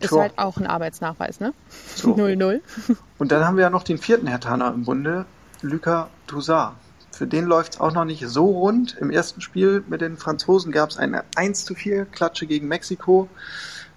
Ist 0.00 0.10
Tor. 0.10 0.22
halt 0.22 0.38
auch 0.38 0.56
ein 0.58 0.66
Arbeitsnachweis, 0.66 1.40
ne? 1.40 1.52
0-0. 1.96 2.60
So. 2.86 2.94
Und 3.18 3.32
dann 3.32 3.44
haben 3.44 3.56
wir 3.56 3.64
ja 3.64 3.70
noch 3.70 3.82
den 3.82 3.98
vierten 3.98 4.28
Hertaner 4.28 4.72
im 4.72 4.84
Bunde, 4.84 5.26
Lucas 5.60 6.06
Toussaint. 6.28 6.74
Für 7.10 7.26
den 7.26 7.46
läuft 7.46 7.74
es 7.74 7.80
auch 7.80 7.92
noch 7.92 8.04
nicht 8.04 8.24
so 8.28 8.46
rund. 8.46 8.96
Im 9.00 9.10
ersten 9.10 9.40
Spiel 9.40 9.82
mit 9.88 10.00
den 10.00 10.16
Franzosen 10.16 10.70
gab 10.70 10.90
es 10.90 10.98
eine 10.98 11.24
1 11.34 11.64
zu 11.64 11.74
4 11.74 12.04
Klatsche 12.06 12.46
gegen 12.46 12.68
Mexiko. 12.68 13.28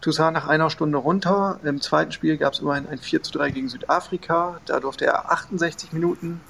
Toussaint 0.01 0.33
nach 0.33 0.47
einer 0.47 0.71
Stunde 0.71 0.97
runter. 0.97 1.59
Im 1.63 1.79
zweiten 1.79 2.11
Spiel 2.11 2.37
gab 2.37 2.53
es 2.53 2.59
immerhin 2.59 2.87
ein 2.87 2.97
4 2.97 3.21
zu 3.21 3.31
3 3.33 3.51
gegen 3.51 3.69
Südafrika. 3.69 4.59
Da 4.65 4.79
durfte 4.79 5.05
er 5.05 5.31
68 5.31 5.93
Minuten 5.93 6.41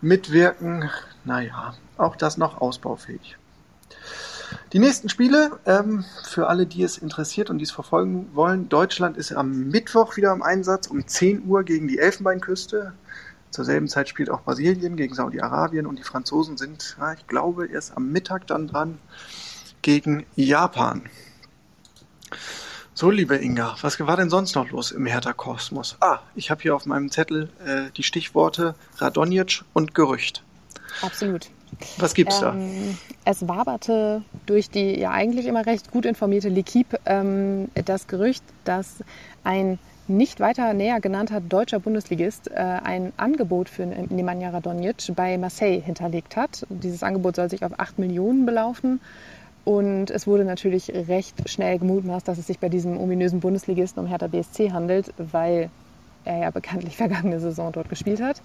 mitwirken. 0.00 0.90
Naja, 1.24 1.74
auch 1.96 2.16
das 2.16 2.36
noch 2.36 2.60
ausbaufähig. 2.60 3.36
Die 4.72 4.78
nächsten 4.78 5.08
Spiele, 5.08 5.52
ähm, 5.66 6.04
für 6.24 6.48
alle, 6.48 6.66
die 6.66 6.82
es 6.82 6.98
interessiert 6.98 7.48
und 7.48 7.58
die 7.58 7.64
es 7.64 7.70
verfolgen 7.70 8.30
wollen, 8.34 8.68
Deutschland 8.68 9.16
ist 9.16 9.32
am 9.32 9.68
Mittwoch 9.68 10.16
wieder 10.16 10.32
im 10.32 10.42
Einsatz 10.42 10.88
um 10.88 11.06
10 11.06 11.46
Uhr 11.46 11.62
gegen 11.62 11.88
die 11.88 11.98
Elfenbeinküste. 11.98 12.92
Zur 13.50 13.64
selben 13.64 13.86
Zeit 13.86 14.08
spielt 14.08 14.30
auch 14.30 14.42
Brasilien 14.42 14.96
gegen 14.96 15.14
Saudi-Arabien 15.14 15.86
und 15.86 15.98
die 15.98 16.02
Franzosen 16.02 16.56
sind, 16.56 16.96
ja, 16.98 17.12
ich 17.12 17.26
glaube, 17.28 17.66
erst 17.66 17.96
am 17.96 18.10
Mittag 18.10 18.48
dann 18.48 18.66
dran 18.66 18.98
gegen 19.80 20.26
Japan. 20.34 21.02
So, 22.96 23.10
liebe 23.10 23.34
Inga, 23.34 23.74
was 23.80 23.98
war 23.98 24.16
denn 24.16 24.30
sonst 24.30 24.54
noch 24.54 24.70
los 24.70 24.92
im 24.92 25.06
Hertha-Kosmos? 25.06 25.96
Ah, 25.98 26.20
ich 26.36 26.52
habe 26.52 26.62
hier 26.62 26.76
auf 26.76 26.86
meinem 26.86 27.10
Zettel 27.10 27.48
äh, 27.66 27.90
die 27.96 28.04
Stichworte 28.04 28.76
Radonjic 28.98 29.62
und 29.72 29.96
Gerücht. 29.96 30.44
Absolut. 31.02 31.50
Was 31.98 32.14
gibt's 32.14 32.40
ähm, 32.40 32.96
da? 33.24 33.30
Es 33.32 33.48
waberte 33.48 34.22
durch 34.46 34.70
die 34.70 34.96
ja 34.96 35.10
eigentlich 35.10 35.46
immer 35.46 35.66
recht 35.66 35.90
gut 35.90 36.06
informierte 36.06 36.48
L'Equipe 36.48 37.00
ähm, 37.04 37.68
das 37.84 38.06
Gerücht, 38.06 38.44
dass 38.62 39.02
ein 39.42 39.80
nicht 40.06 40.38
weiter 40.38 40.72
näher 40.72 41.00
genannter 41.00 41.40
deutscher 41.40 41.80
Bundesligist 41.80 42.48
äh, 42.48 42.54
ein 42.54 43.12
Angebot 43.16 43.68
für 43.68 43.86
Nemanja 43.86 44.50
Radonjic 44.50 45.16
bei 45.16 45.36
Marseille 45.36 45.80
hinterlegt 45.80 46.36
hat. 46.36 46.64
Dieses 46.68 47.02
Angebot 47.02 47.34
soll 47.34 47.50
sich 47.50 47.64
auf 47.64 47.72
8 47.76 47.98
Millionen 47.98 48.46
belaufen. 48.46 49.00
Und 49.64 50.10
es 50.10 50.26
wurde 50.26 50.44
natürlich 50.44 50.92
recht 51.08 51.48
schnell 51.48 51.78
gemutmaßt, 51.78 52.28
dass 52.28 52.38
es 52.38 52.46
sich 52.46 52.58
bei 52.58 52.68
diesem 52.68 52.98
ominösen 53.00 53.40
Bundesligisten 53.40 54.02
um 54.02 54.08
Hertha 54.08 54.26
BSC 54.26 54.72
handelt, 54.72 55.12
weil 55.16 55.70
er 56.24 56.38
ja 56.38 56.50
bekanntlich 56.50 56.96
vergangene 56.98 57.40
Saison 57.40 57.72
dort 57.72 57.88
gespielt 57.88 58.22
hat. 58.22 58.42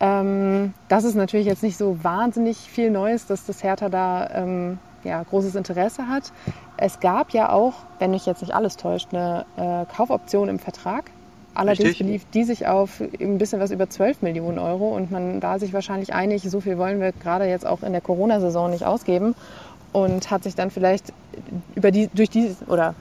Ähm, 0.00 0.74
das 0.88 1.04
ist 1.04 1.16
natürlich 1.16 1.46
jetzt 1.46 1.62
nicht 1.62 1.76
so 1.76 2.02
wahnsinnig 2.02 2.56
viel 2.56 2.90
Neues, 2.90 3.26
dass 3.26 3.44
das 3.46 3.62
Hertha 3.62 3.88
da 3.88 4.30
ähm, 4.32 4.78
ja, 5.04 5.22
großes 5.22 5.54
Interesse 5.54 6.08
hat. 6.08 6.32
Es 6.76 7.00
gab 7.00 7.30
ja 7.30 7.50
auch, 7.50 7.74
wenn 7.98 8.12
mich 8.12 8.24
jetzt 8.24 8.40
nicht 8.40 8.54
alles 8.54 8.76
täuscht, 8.76 9.08
eine 9.12 9.44
äh, 9.56 9.92
Kaufoption 9.94 10.48
im 10.48 10.58
Vertrag. 10.58 11.10
Allerdings 11.54 11.88
Richtig. 11.90 12.06
belief 12.06 12.26
die 12.32 12.44
sich 12.44 12.68
auf 12.68 13.02
ein 13.20 13.38
bisschen 13.38 13.60
was 13.60 13.72
über 13.72 13.90
12 13.90 14.22
Millionen 14.22 14.60
Euro 14.60 14.94
und 14.94 15.10
man 15.10 15.42
war 15.42 15.58
sich 15.58 15.72
wahrscheinlich 15.72 16.14
einig, 16.14 16.42
so 16.48 16.60
viel 16.60 16.78
wollen 16.78 17.00
wir 17.00 17.10
gerade 17.10 17.46
jetzt 17.46 17.66
auch 17.66 17.82
in 17.82 17.90
der 17.90 18.00
Corona-Saison 18.00 18.70
nicht 18.70 18.84
ausgeben 18.84 19.34
und 19.92 20.30
hat 20.30 20.44
sich 20.44 20.54
dann 20.54 20.70
vielleicht 20.70 21.12
über 21.74 21.90
die, 21.90 22.08
durch 22.08 22.30
dieses 22.30 22.66
oder 22.68 22.94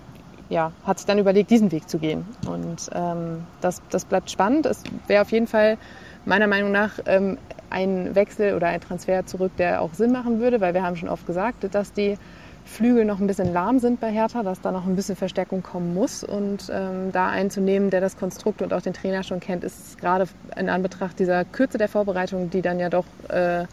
ja, 0.50 0.72
hat 0.86 1.00
sich 1.00 1.06
dann 1.06 1.20
überlegt, 1.20 1.50
diesen 1.50 1.72
Weg 1.72 1.90
zu 1.90 2.00
gehen. 2.00 2.26
Und 2.48 2.90
ähm, 2.94 3.46
das, 3.62 3.82
das 3.90 4.06
bleibt 4.06 4.32
spannend. 4.32 4.66
Es 4.66 4.84
wäre 5.08 5.22
auf 5.22 5.32
jeden 5.32 5.48
Fall 5.48 5.78
meiner 6.26 6.48
Meinung 6.48 6.72
nach 6.72 7.00
ähm, 7.06 7.38
ein 7.70 8.16
Wechsel 8.16 8.56
oder 8.56 8.68
ein 8.68 8.82
Transfer 8.82 9.26
zurück, 9.26 9.52
der 9.58 9.82
auch 9.82 9.94
Sinn 9.94 10.12
machen 10.12 10.40
würde, 10.40 10.62
weil 10.62 10.74
wir 10.74 10.84
haben 10.84 10.96
schon 10.96 11.10
oft 11.10 11.26
gesagt, 11.28 11.74
dass 11.74 11.92
die 11.92 12.18
Flügel 12.66 13.06
noch 13.06 13.20
ein 13.20 13.28
bisschen 13.28 13.54
lahm 13.54 13.80
sind 13.80 14.00
bei 14.00 14.12
Hertha, 14.12 14.44
dass 14.44 14.60
da 14.62 14.72
noch 14.72 14.86
ein 14.86 14.96
bisschen 14.96 15.16
Verstärkung 15.16 15.64
kommen 15.64 15.94
muss. 15.94 16.24
Und 16.24 16.70
ähm, 16.72 17.12
da 17.12 17.30
einzunehmen, 17.30 17.90
der 17.90 18.02
das 18.02 18.18
Konstrukt 18.18 18.62
und 18.62 18.74
auch 18.74 18.82
den 18.82 18.94
Trainer 18.94 19.24
schon 19.24 19.40
kennt, 19.40 19.64
ist 19.64 19.98
gerade 20.00 20.28
in 20.58 20.70
Anbetracht 20.70 21.18
dieser 21.20 21.46
Kürze 21.46 21.78
der 21.78 21.88
Vorbereitung, 21.88 22.50
die 22.50 22.62
dann 22.62 22.80
ja 22.80 22.90
doch 22.90 23.06
äh, 23.30 23.66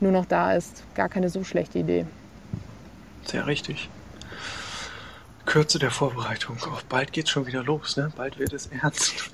nur 0.00 0.12
noch 0.12 0.26
da 0.26 0.54
ist, 0.54 0.84
gar 0.94 1.08
keine 1.08 1.28
so 1.28 1.44
schlechte 1.44 1.78
Idee. 1.78 2.06
Sehr 3.24 3.46
richtig. 3.46 3.88
Kürze 5.44 5.78
der 5.78 5.90
Vorbereitung. 5.90 6.56
Oh, 6.66 6.78
bald 6.88 7.12
geht's 7.12 7.30
schon 7.30 7.46
wieder 7.46 7.64
los, 7.64 7.96
ne? 7.96 8.12
Bald 8.16 8.38
wird 8.38 8.52
es 8.52 8.68
ernst. 8.68 9.30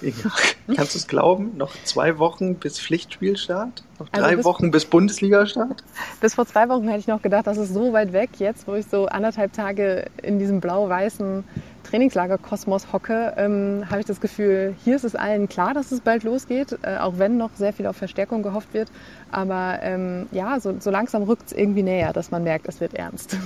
Kannst 0.74 0.94
du 0.94 0.98
es 0.98 1.06
glauben? 1.06 1.56
Noch 1.56 1.72
zwei 1.84 2.18
Wochen 2.18 2.56
bis 2.56 2.78
Pflichtspielstart? 2.78 3.84
Noch 3.98 4.08
also 4.12 4.12
drei 4.12 4.22
also 4.22 4.36
bis, 4.36 4.44
Wochen 4.44 4.70
bis 4.70 4.84
Bundesliga-Start? 4.84 5.84
Bis 6.20 6.34
vor 6.34 6.46
zwei 6.46 6.68
Wochen 6.68 6.88
hätte 6.88 7.00
ich 7.00 7.06
noch 7.06 7.22
gedacht, 7.22 7.46
das 7.46 7.58
ist 7.58 7.72
so 7.72 7.92
weit 7.92 8.12
weg. 8.12 8.30
Jetzt, 8.38 8.66
wo 8.66 8.74
ich 8.74 8.86
so 8.86 9.06
anderthalb 9.06 9.52
Tage 9.52 10.06
in 10.22 10.38
diesem 10.38 10.60
blau-weißen 10.60 11.44
Trainingslager-Kosmos 11.82 12.92
hocke, 12.92 13.34
ähm, 13.36 13.84
habe 13.90 14.00
ich 14.00 14.06
das 14.06 14.20
Gefühl, 14.20 14.74
hier 14.84 14.96
ist 14.96 15.04
es 15.04 15.14
allen 15.14 15.48
klar, 15.48 15.74
dass 15.74 15.92
es 15.92 16.00
bald 16.00 16.22
losgeht, 16.22 16.78
äh, 16.82 16.98
auch 16.98 17.18
wenn 17.18 17.36
noch 17.36 17.50
sehr 17.56 17.72
viel 17.72 17.86
auf 17.86 17.96
Verstärkung 17.96 18.42
gehofft 18.42 18.72
wird. 18.74 18.88
Aber 19.30 19.78
ähm, 19.82 20.26
ja, 20.32 20.60
so, 20.60 20.74
so 20.78 20.90
langsam 20.90 21.22
rückt 21.22 21.46
es 21.46 21.52
irgendwie 21.52 21.82
näher, 21.82 22.12
dass 22.12 22.30
man 22.30 22.44
merkt, 22.44 22.68
es 22.68 22.80
wird 22.80 22.94
ernst. 22.94 23.36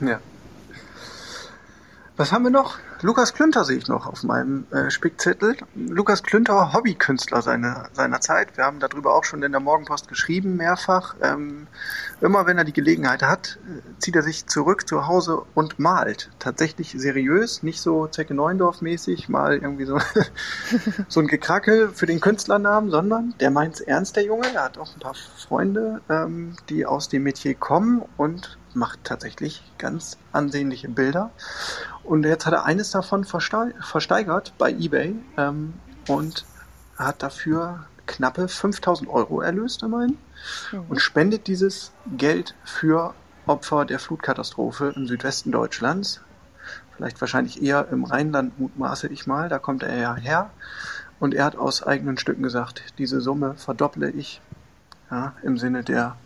Ja. 0.00 0.20
Was 2.18 2.32
haben 2.32 2.42
wir 2.42 2.50
noch? 2.50 2.78
Lukas 3.00 3.32
Klünter 3.32 3.64
sehe 3.64 3.76
ich 3.76 3.86
noch 3.86 4.08
auf 4.08 4.24
meinem 4.24 4.66
äh, 4.72 4.90
Spickzettel. 4.90 5.56
Lukas 5.76 6.24
Klünter, 6.24 6.72
Hobbykünstler 6.72 7.42
seiner, 7.42 7.90
seiner 7.92 8.20
Zeit. 8.20 8.56
Wir 8.56 8.64
haben 8.64 8.80
darüber 8.80 9.14
auch 9.14 9.22
schon 9.22 9.40
in 9.44 9.52
der 9.52 9.60
Morgenpost 9.60 10.08
geschrieben, 10.08 10.56
mehrfach. 10.56 11.14
Ähm, 11.22 11.68
immer 12.20 12.44
wenn 12.44 12.58
er 12.58 12.64
die 12.64 12.72
Gelegenheit 12.72 13.22
hat, 13.22 13.60
äh, 13.68 14.00
zieht 14.00 14.16
er 14.16 14.22
sich 14.22 14.48
zurück 14.48 14.88
zu 14.88 15.06
Hause 15.06 15.42
und 15.54 15.78
malt. 15.78 16.28
Tatsächlich 16.40 16.90
seriös, 16.90 17.62
nicht 17.62 17.80
so 17.80 18.08
Zecke 18.08 18.34
Neuendorf 18.34 18.82
mäßig, 18.82 19.28
mal 19.28 19.54
irgendwie 19.54 19.84
so, 19.84 20.00
so 21.08 21.20
ein 21.20 21.28
Gekrackel 21.28 21.90
für 21.90 22.06
den 22.06 22.18
Künstlernamen, 22.18 22.90
sondern 22.90 23.34
der 23.38 23.52
meint 23.52 23.74
es 23.74 23.80
ernst, 23.80 24.16
der 24.16 24.24
Junge. 24.24 24.52
Er 24.52 24.64
hat 24.64 24.76
auch 24.76 24.92
ein 24.92 24.98
paar 24.98 25.14
Freunde, 25.14 26.00
ähm, 26.08 26.56
die 26.68 26.84
aus 26.84 27.08
dem 27.08 27.22
Metier 27.22 27.54
kommen 27.54 28.02
und 28.16 28.57
macht 28.74 29.04
tatsächlich 29.04 29.62
ganz 29.78 30.16
ansehnliche 30.32 30.88
Bilder. 30.88 31.30
Und 32.04 32.24
jetzt 32.24 32.46
hat 32.46 32.52
er 32.52 32.64
eines 32.64 32.90
davon 32.90 33.24
versteigert 33.24 34.52
bei 34.58 34.70
eBay 34.70 35.14
ähm, 35.36 35.74
und 36.08 36.44
hat 36.96 37.22
dafür 37.22 37.86
knappe 38.06 38.48
5000 38.48 39.08
Euro 39.08 39.40
erlöst 39.40 39.82
immerhin 39.82 40.16
mhm. 40.72 40.84
und 40.88 41.00
spendet 41.00 41.46
dieses 41.46 41.92
Geld 42.16 42.54
für 42.64 43.14
Opfer 43.46 43.84
der 43.84 43.98
Flutkatastrophe 43.98 44.92
im 44.96 45.06
Südwesten 45.06 45.52
Deutschlands. 45.52 46.20
Vielleicht 46.96 47.20
wahrscheinlich 47.20 47.62
eher 47.62 47.88
im 47.90 48.04
Rheinland 48.04 48.58
mutmaße 48.58 49.08
ich 49.08 49.26
mal, 49.26 49.48
da 49.48 49.58
kommt 49.58 49.82
er 49.82 49.96
ja 49.96 50.14
her. 50.16 50.50
Und 51.20 51.34
er 51.34 51.44
hat 51.44 51.56
aus 51.56 51.82
eigenen 51.82 52.18
Stücken 52.18 52.42
gesagt, 52.42 52.82
diese 52.98 53.20
Summe 53.20 53.54
verdopple 53.54 54.10
ich 54.10 54.40
ja, 55.10 55.34
im 55.42 55.58
Sinne 55.58 55.82
der 55.82 56.16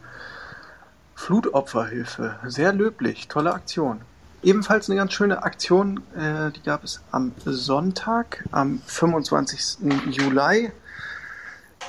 Flutopferhilfe. 1.23 2.35
Sehr 2.47 2.73
löblich, 2.73 3.29
tolle 3.29 3.55
Aktion. 3.55 4.01
Ebenfalls 4.43 4.91
eine 4.91 4.97
ganz 4.97 5.13
schöne 5.13 5.45
Aktion, 5.45 6.03
äh, 6.17 6.51
die 6.51 6.63
gab 6.65 6.83
es 6.83 7.01
am 7.13 7.31
Sonntag, 7.45 8.45
am 8.51 8.83
25. 8.85 9.79
Juli. 10.11 10.73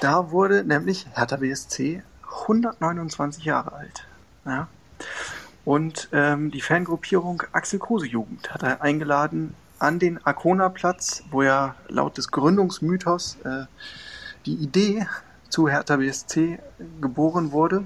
Da 0.02 0.30
wurde 0.30 0.64
nämlich 0.64 1.08
Hertha 1.16 1.38
BSC 1.38 2.04
129 2.44 3.44
Jahre 3.44 3.74
alt. 3.74 4.06
Ja. 4.46 4.68
Und 5.66 6.10
ähm, 6.12 6.52
die 6.52 6.62
Fangruppierung 6.62 7.42
Axel 7.54 7.80
Kruse 7.80 8.06
Jugend 8.06 8.54
hat 8.54 8.62
er 8.62 8.84
eingeladen 8.84 9.56
an 9.80 9.98
den 9.98 10.24
Arkona-Platz, 10.24 11.24
wo 11.32 11.42
ja 11.42 11.74
laut 11.88 12.20
des 12.20 12.30
Gründungsmythos 12.30 13.38
äh, 13.46 13.66
die 14.46 14.54
Idee 14.54 15.08
zu 15.50 15.68
Hertha 15.68 15.98
BSC 15.98 16.60
geboren 17.02 17.52
wurde. 17.52 17.86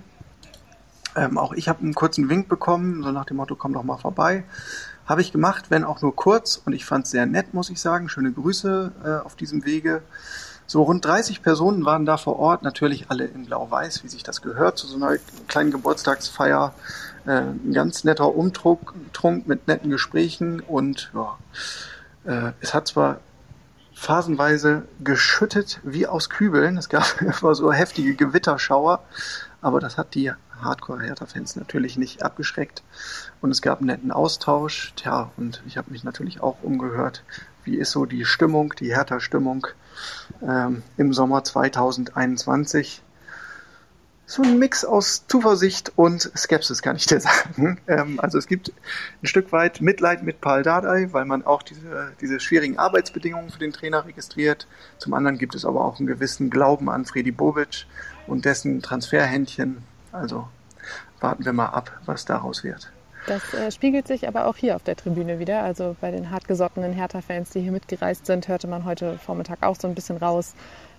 Ähm, 1.18 1.38
auch 1.38 1.54
ich 1.54 1.68
habe 1.68 1.82
einen 1.82 1.96
kurzen 1.96 2.30
Wink 2.30 2.48
bekommen, 2.48 3.02
so 3.02 3.12
nach 3.12 3.26
dem 3.26 3.38
Motto, 3.38 3.56
komm 3.56 3.74
doch 3.74 3.84
mal 3.84 3.98
vorbei. 3.98 4.44
Habe 5.08 5.22
ich 5.22 5.32
gemacht, 5.32 5.66
wenn 5.70 5.84
auch 5.84 6.02
nur 6.02 6.16
kurz 6.16 6.62
und 6.64 6.74
ich 6.74 6.86
fand 6.86 7.06
es 7.06 7.12
sehr 7.12 7.26
nett, 7.26 7.54
muss 7.54 7.72
ich 7.72 7.82
sagen. 7.82 8.08
Schöne 8.08 8.32
Grüße 8.32 8.92
äh, 9.04 9.26
auf 9.26 9.36
diesem 9.36 9.66
Wege. 9.66 10.04
So 10.68 10.84
rund 10.84 11.04
30 11.04 11.42
Personen 11.42 11.86
waren 11.86 12.06
da 12.06 12.18
vor 12.18 12.38
Ort, 12.38 12.62
natürlich 12.62 13.10
alle 13.10 13.26
in 13.26 13.46
Blau-Weiß, 13.46 14.04
wie 14.04 14.10
sich 14.10 14.24
das 14.24 14.42
gehört, 14.42 14.78
zu 14.78 14.86
so 14.86 14.98
einer 14.98 15.18
kleinen 15.48 15.72
Geburtstagsfeier. 15.72 16.74
Äh, 17.26 17.32
ein 17.32 17.74
ganz 17.74 18.04
netter 18.04 18.36
Umtrunk 18.36 18.94
Trunk 19.14 19.48
mit 19.48 19.68
netten 19.68 19.90
Gesprächen 19.90 20.60
und 20.60 21.12
ja, 21.16 21.38
äh, 22.26 22.52
es 22.60 22.76
hat 22.76 22.88
zwar 22.88 23.22
phasenweise 23.98 24.84
geschüttet 25.04 25.82
wie 25.84 26.06
aus 26.06 26.30
Kübeln. 26.30 26.78
Es 26.78 26.88
gab 26.88 27.20
immer 27.42 27.56
so 27.56 27.74
heftige 27.74 28.14
Gewitterschauer, 28.14 29.04
aber 29.60 29.80
das 29.80 29.98
hat 29.98 30.14
die 30.14 30.32
Hardcore-Hertha-Fans 30.62 31.56
natürlich 31.56 31.98
nicht 31.98 32.22
abgeschreckt. 32.22 32.84
Und 33.42 33.50
es 33.50 33.62
gab 33.62 33.80
einen 33.80 33.88
netten 33.88 34.12
Austausch. 34.12 34.94
Tja, 34.96 35.32
und 35.36 35.64
ich 35.66 35.78
habe 35.78 35.92
mich 35.92 36.04
natürlich 36.04 36.42
auch 36.42 36.62
umgehört, 36.62 37.24
wie 37.64 37.78
ist 37.78 37.92
so 37.92 38.06
die 38.06 38.24
Stimmung, 38.24 38.74
die 38.80 38.96
Hertha-Stimmung 38.96 39.68
ähm, 40.42 40.84
im 40.98 41.12
Sommer 41.12 41.44
2021. 41.44 43.02
So 44.30 44.42
ein 44.42 44.60
Mix 44.60 44.84
aus 44.84 45.26
Zuversicht 45.28 45.94
und 45.96 46.30
Skepsis, 46.36 46.82
kann 46.82 46.98
ich 46.98 47.06
dir 47.06 47.22
sagen. 47.22 47.80
Ähm, 47.88 48.20
also 48.20 48.38
es 48.38 48.48
gibt 48.48 48.74
ein 49.24 49.26
Stück 49.26 49.54
weit 49.54 49.80
Mitleid 49.80 50.22
mit 50.22 50.42
Paul 50.42 50.64
Dardai, 50.64 51.08
weil 51.14 51.24
man 51.24 51.46
auch 51.46 51.64
diese, 51.64 52.12
diese 52.20 52.42
schwierigen 52.42 52.78
Arbeitsbedingungen 52.78 53.50
für 53.50 53.60
den 53.60 53.72
Trainer 53.72 54.06
registriert. 54.06 54.68
Zum 54.98 55.14
anderen 55.14 55.38
gibt 55.38 55.56
es 55.56 55.64
aber 55.64 55.86
auch 55.86 55.98
einen 55.98 56.08
gewissen 56.08 56.50
Glauben 56.50 56.90
an 56.90 57.06
Fredi 57.06 57.32
Bobic 57.32 57.86
und 58.28 58.44
dessen 58.44 58.82
Transferhändchen. 58.82 59.78
Also 60.12 60.50
warten 61.22 61.46
wir 61.46 61.54
mal 61.54 61.68
ab, 61.68 61.98
was 62.06 62.26
daraus 62.26 62.66
wird. 62.66 62.92
Das 63.28 63.54
äh, 63.54 63.72
spiegelt 63.72 64.08
sich 64.08 64.28
aber 64.28 64.46
auch 64.48 64.58
hier 64.58 64.76
auf 64.76 64.84
der 64.84 64.98
Tribüne 64.98 65.40
wieder. 65.40 65.64
Also 65.64 65.96
bei 66.02 66.12
den 66.12 66.32
hartgesottenen 66.32 66.92
Hertha-Fans, 66.92 67.52
die 67.52 67.62
hier 67.62 67.72
mitgereist 67.72 68.26
sind, 68.26 68.50
hörte 68.50 68.68
man 68.68 68.84
heute 68.84 69.18
Vormittag 69.20 69.64
auch 69.64 69.78
so 69.80 69.88
ein 69.88 69.96
bisschen 69.96 70.18
raus. 70.18 70.54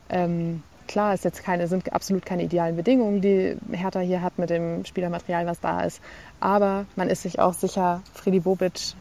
Ähm, 0.09 0.62
klar, 0.88 1.14
es 1.14 1.22
jetzt 1.22 1.44
keine, 1.44 1.68
sind 1.68 1.92
absolut 1.92 2.27
keine 2.27 2.42
idealen 2.42 2.77
Bedingungen, 2.77 3.20
die 3.20 3.57
Hertha 3.70 4.01
hier 4.01 4.22
hat 4.22 4.38
mit 4.38 4.51
dem 4.51 4.85
Spielermaterial, 4.85 5.46
was 5.46 5.61
da 5.61 5.83
ist. 5.83 6.01
Aber 6.40 6.87
man 6.96 7.09
ist 7.09 7.22
sich 7.22 7.38
auch 7.38 7.55
sicher, 7.55 8.03
Freddy 8.14 8.40
Bobic 8.40 8.94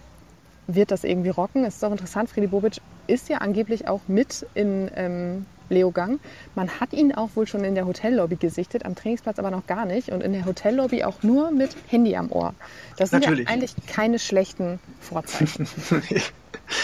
wird 0.68 0.92
das 0.92 1.04
irgendwie 1.04 1.30
rocken. 1.30 1.64
Es 1.64 1.78
ist 1.78 1.86
auch 1.86 1.92
interessant, 1.92 2.30
Freddy 2.30 2.48
Bobic 2.48 2.82
ist 3.08 3.30
ja 3.30 3.38
angeblich 3.38 3.88
auch 3.88 4.02
mit 4.08 4.46
in 4.54 4.92
ähm, 4.96 5.46
Leogang. 5.70 6.20
Man 6.56 6.70
hat 6.80 6.94
ihn 6.94 7.14
auch 7.14 7.30
wohl 7.36 7.48
schon 7.48 7.64
in 7.64 7.74
der 7.74 7.86
Hotellobby 7.86 8.36
gesichtet, 8.36 8.86
am 8.86 8.96
Trainingsplatz 8.96 9.40
aber 9.40 9.52
noch 9.52 9.66
gar 9.66 9.86
nicht. 9.86 10.10
Und 10.10 10.22
in 10.22 10.34
der 10.34 10.46
Hotellobby 10.46 11.04
auch 11.04 11.24
nur 11.24 11.52
mit 11.52 11.76
Handy 11.88 12.16
am 12.16 12.32
Ohr. 12.32 12.54
Das 12.98 13.10
sind 13.10 13.22
Natürlich. 13.22 13.48
ja 13.48 13.54
eigentlich 13.54 13.74
keine 13.88 14.20
schlechten 14.20 14.80
Vorzeichen. 15.00 15.68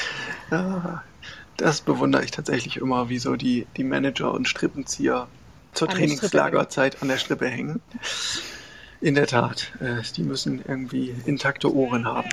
ja, 0.51 1.03
das 1.57 1.81
bewundere 1.81 2.23
ich 2.23 2.31
tatsächlich 2.31 2.77
immer, 2.77 3.09
wie 3.09 3.19
so 3.19 3.35
die, 3.35 3.67
die 3.77 3.83
Manager 3.83 4.33
und 4.33 4.47
Strippenzieher 4.47 5.27
zur 5.73 5.89
an 5.89 5.95
Trainingslagerzeit 5.95 7.01
an 7.01 7.07
der 7.07 7.17
Strippe 7.17 7.47
hängen. 7.47 7.81
In 9.01 9.15
der 9.15 9.27
Tat, 9.27 9.73
äh, 9.81 10.01
die 10.15 10.23
müssen 10.23 10.63
irgendwie 10.65 11.13
intakte 11.25 11.73
Ohren 11.73 12.05
haben. 12.05 12.29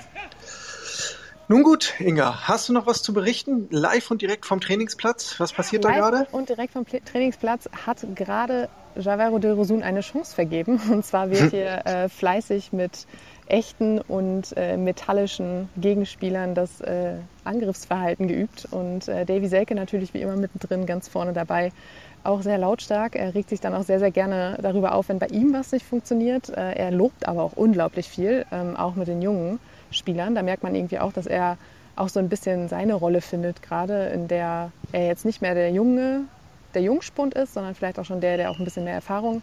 Nun 1.47 1.63
gut, 1.63 1.95
Inga, 1.99 2.47
hast 2.47 2.69
du 2.69 2.73
noch 2.73 2.85
was 2.85 3.03
zu 3.03 3.13
berichten? 3.13 3.67
Live 3.71 4.09
und 4.09 4.21
direkt 4.21 4.45
vom 4.45 4.61
Trainingsplatz? 4.61 5.35
Was 5.39 5.51
passiert 5.51 5.83
Live 5.83 5.95
da 5.95 5.99
gerade? 5.99 6.27
Und 6.31 6.49
direkt 6.49 6.73
vom 6.73 6.85
Trainingsplatz 6.85 7.69
hat 7.85 8.05
gerade 8.15 8.69
Javero 8.95 9.39
de 9.39 9.51
Rosun 9.51 9.83
eine 9.83 10.01
Chance 10.01 10.33
vergeben. 10.33 10.79
Und 10.91 11.05
zwar 11.05 11.29
wird 11.29 11.51
hier 11.51 11.85
äh, 11.85 12.09
fleißig 12.09 12.73
mit 12.73 13.05
echten 13.47 13.99
und 13.99 14.53
äh, 14.55 14.77
metallischen 14.77 15.67
Gegenspielern 15.75 16.55
das 16.55 16.79
äh, 16.79 17.15
Angriffsverhalten 17.43 18.29
geübt. 18.29 18.67
Und 18.71 19.09
äh, 19.09 19.25
Davy 19.25 19.47
Selke 19.47 19.75
natürlich 19.75 20.13
wie 20.13 20.21
immer 20.21 20.37
mittendrin 20.37 20.85
ganz 20.85 21.09
vorne 21.09 21.33
dabei. 21.33 21.73
Auch 22.23 22.43
sehr 22.43 22.57
lautstark. 22.57 23.15
Er 23.15 23.35
regt 23.35 23.49
sich 23.49 23.59
dann 23.59 23.73
auch 23.73 23.83
sehr, 23.83 23.99
sehr 23.99 24.11
gerne 24.11 24.57
darüber 24.61 24.93
auf, 24.95 25.09
wenn 25.09 25.19
bei 25.19 25.27
ihm 25.27 25.53
was 25.53 25.73
nicht 25.73 25.85
funktioniert. 25.85 26.49
Äh, 26.49 26.75
er 26.75 26.91
lobt 26.91 27.27
aber 27.27 27.43
auch 27.43 27.53
unglaublich 27.53 28.07
viel, 28.07 28.45
ähm, 28.51 28.77
auch 28.77 28.95
mit 28.95 29.09
den 29.09 29.21
Jungen. 29.21 29.59
Spielern. 29.91 30.35
Da 30.35 30.41
merkt 30.41 30.63
man 30.63 30.75
irgendwie 30.75 30.99
auch, 30.99 31.13
dass 31.13 31.27
er 31.27 31.57
auch 31.95 32.09
so 32.09 32.19
ein 32.19 32.29
bisschen 32.29 32.67
seine 32.67 32.93
Rolle 32.93 33.21
findet, 33.21 33.61
gerade 33.61 34.07
in 34.07 34.27
der 34.27 34.71
er 34.91 35.05
jetzt 35.05 35.25
nicht 35.25 35.41
mehr 35.41 35.53
der 35.53 35.71
Junge, 35.71 36.21
der 36.73 36.81
Jungspund 36.81 37.33
ist, 37.33 37.53
sondern 37.53 37.75
vielleicht 37.75 37.99
auch 37.99 38.05
schon 38.05 38.21
der, 38.21 38.37
der 38.37 38.49
auch 38.49 38.59
ein 38.59 38.65
bisschen 38.65 38.85
mehr 38.85 38.93
Erfahrung 38.93 39.41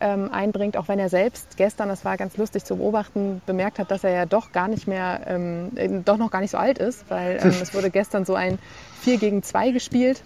ähm, 0.00 0.30
einbringt, 0.32 0.76
auch 0.76 0.88
wenn 0.88 0.98
er 0.98 1.08
selbst 1.08 1.56
gestern, 1.56 1.88
das 1.88 2.04
war 2.04 2.16
ganz 2.16 2.36
lustig 2.36 2.64
zu 2.64 2.76
beobachten, 2.76 3.40
bemerkt 3.46 3.78
hat, 3.78 3.90
dass 3.90 4.04
er 4.04 4.10
ja 4.10 4.26
doch 4.26 4.52
gar 4.52 4.68
nicht 4.68 4.86
mehr, 4.86 5.20
ähm, 5.26 6.04
doch 6.04 6.18
noch 6.18 6.30
gar 6.30 6.40
nicht 6.40 6.50
so 6.50 6.58
alt 6.58 6.78
ist, 6.78 7.08
weil 7.08 7.38
ähm, 7.42 7.54
es 7.62 7.74
wurde 7.74 7.90
gestern 7.92 8.24
so 8.24 8.34
ein 8.34 8.58
4 9.00 9.18
gegen 9.18 9.42
2 9.42 9.70
gespielt. 9.70 10.22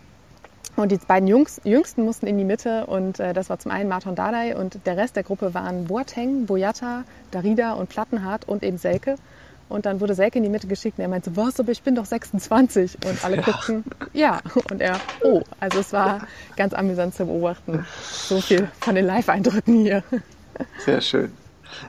Und 0.77 0.93
die 0.93 0.99
beiden 0.99 1.29
Jungs, 1.29 1.61
Jüngsten 1.65 2.05
mussten 2.05 2.27
in 2.29 2.39
die 2.39 2.45
Mitte 2.45 2.87
und 2.87 3.19
äh, 3.19 3.33
das 3.33 3.51
war 3.51 3.59
zum 3.59 3.73
einen 3.73 3.89
Martin 3.89 4.15
Dardai 4.15 4.57
und 4.57 4.87
der 4.87 4.97
Rest 4.97 5.17
der 5.17 5.25
Gruppe 5.25 5.53
waren 5.53 5.87
Boateng, 5.87 6.47
Boyata, 6.47 7.03
Darida 7.33 7.73
und 7.73 7.89
Plattenhardt 7.89 8.47
und 8.47 8.63
eben 8.63 8.79
Selke. 8.79 9.17
Und 9.69 9.87
dann 9.87 10.01
wurde 10.01 10.15
Selke 10.15 10.39
in 10.39 10.45
die 10.45 10.51
Mitte 10.51 10.67
geschickt 10.67 10.99
und 10.99 11.03
er 11.03 11.09
meinte, 11.09 11.37
was, 11.37 11.61
aber 11.61 11.71
ich 11.73 11.83
bin 11.83 11.95
doch 11.95 12.07
26. 12.07 12.99
Und 13.07 13.25
alle 13.25 13.37
ja. 13.37 13.43
guckten, 13.43 13.85
ja. 14.13 14.41
Und 14.71 14.81
er, 14.81 14.99
oh. 15.23 15.43
Also 15.61 15.81
es 15.81 15.93
war 15.93 16.27
ganz 16.57 16.73
amüsant 16.75 17.15
zu 17.15 17.27
beobachten. 17.27 17.85
So 18.11 18.41
viel 18.41 18.69
von 18.81 18.95
den 18.95 19.07
Live-Eindrücken 19.07 19.83
hier. 19.83 20.03
Sehr 20.85 21.01
schön. 21.01 21.33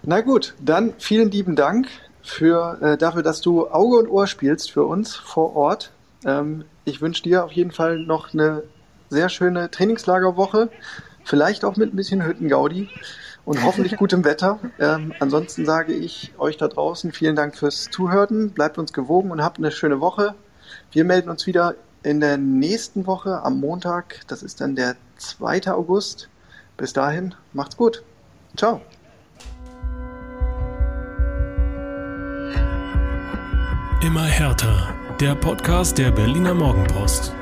Na 0.04 0.22
gut, 0.22 0.56
dann 0.60 0.94
vielen 0.98 1.32
lieben 1.32 1.56
Dank 1.56 1.88
für, 2.22 2.78
äh, 2.82 2.98
dafür, 2.98 3.24
dass 3.24 3.42
du 3.42 3.68
Auge 3.70 3.98
und 3.98 4.10
Ohr 4.10 4.28
spielst 4.28 4.72
für 4.72 4.84
uns 4.84 5.16
vor 5.16 5.56
Ort. 5.56 5.92
Ähm, 6.26 6.66
ich 6.86 7.02
wünsche 7.02 7.24
dir 7.24 7.46
auf 7.46 7.52
jeden 7.52 7.72
Fall 7.72 8.00
noch 8.00 8.34
eine 8.34 8.64
sehr 9.10 9.30
schöne 9.30 9.72
Trainingslagerwoche. 9.72 10.70
Vielleicht 11.24 11.64
auch 11.64 11.78
mit 11.78 11.94
ein 11.94 11.96
bisschen 11.96 12.26
Hüttengaudi 12.26 12.90
und 13.46 13.64
hoffentlich 13.64 13.98
gutem 13.98 14.24
Wetter. 14.26 14.60
Ähm, 14.80 15.14
ansonsten 15.20 15.66
sage 15.66 15.94
ich 15.94 16.34
euch 16.38 16.58
da 16.58 16.68
draußen 16.68 17.12
vielen 17.12 17.36
Dank 17.36 17.56
fürs 17.56 17.90
Zuhören. 17.92 18.52
Bleibt 18.52 18.78
uns 18.78 18.94
gewogen 18.94 19.32
und 19.32 19.44
habt 19.44 19.58
eine 19.58 19.72
schöne 19.72 20.02
Woche. 20.02 20.36
Wir 20.92 21.04
melden 21.04 21.30
uns 21.30 21.48
wieder 21.48 21.76
in 22.04 22.20
der 22.20 22.38
nächsten 22.38 23.08
Woche 23.08 23.42
am 23.44 23.60
Montag. 23.60 24.22
Das 24.28 24.44
ist 24.44 24.62
dann 24.62 24.76
der 24.76 24.96
2. 25.18 25.72
August. 25.72 26.30
Bis 26.78 26.94
dahin, 26.94 27.36
macht's 27.54 27.76
gut. 27.76 28.04
Ciao. 28.56 28.82
Immer 34.02 34.24
härter. 34.24 34.94
Der 35.20 35.36
Podcast 35.36 35.98
der 35.98 36.12
Berliner 36.12 36.54
Morgenpost. 36.54 37.34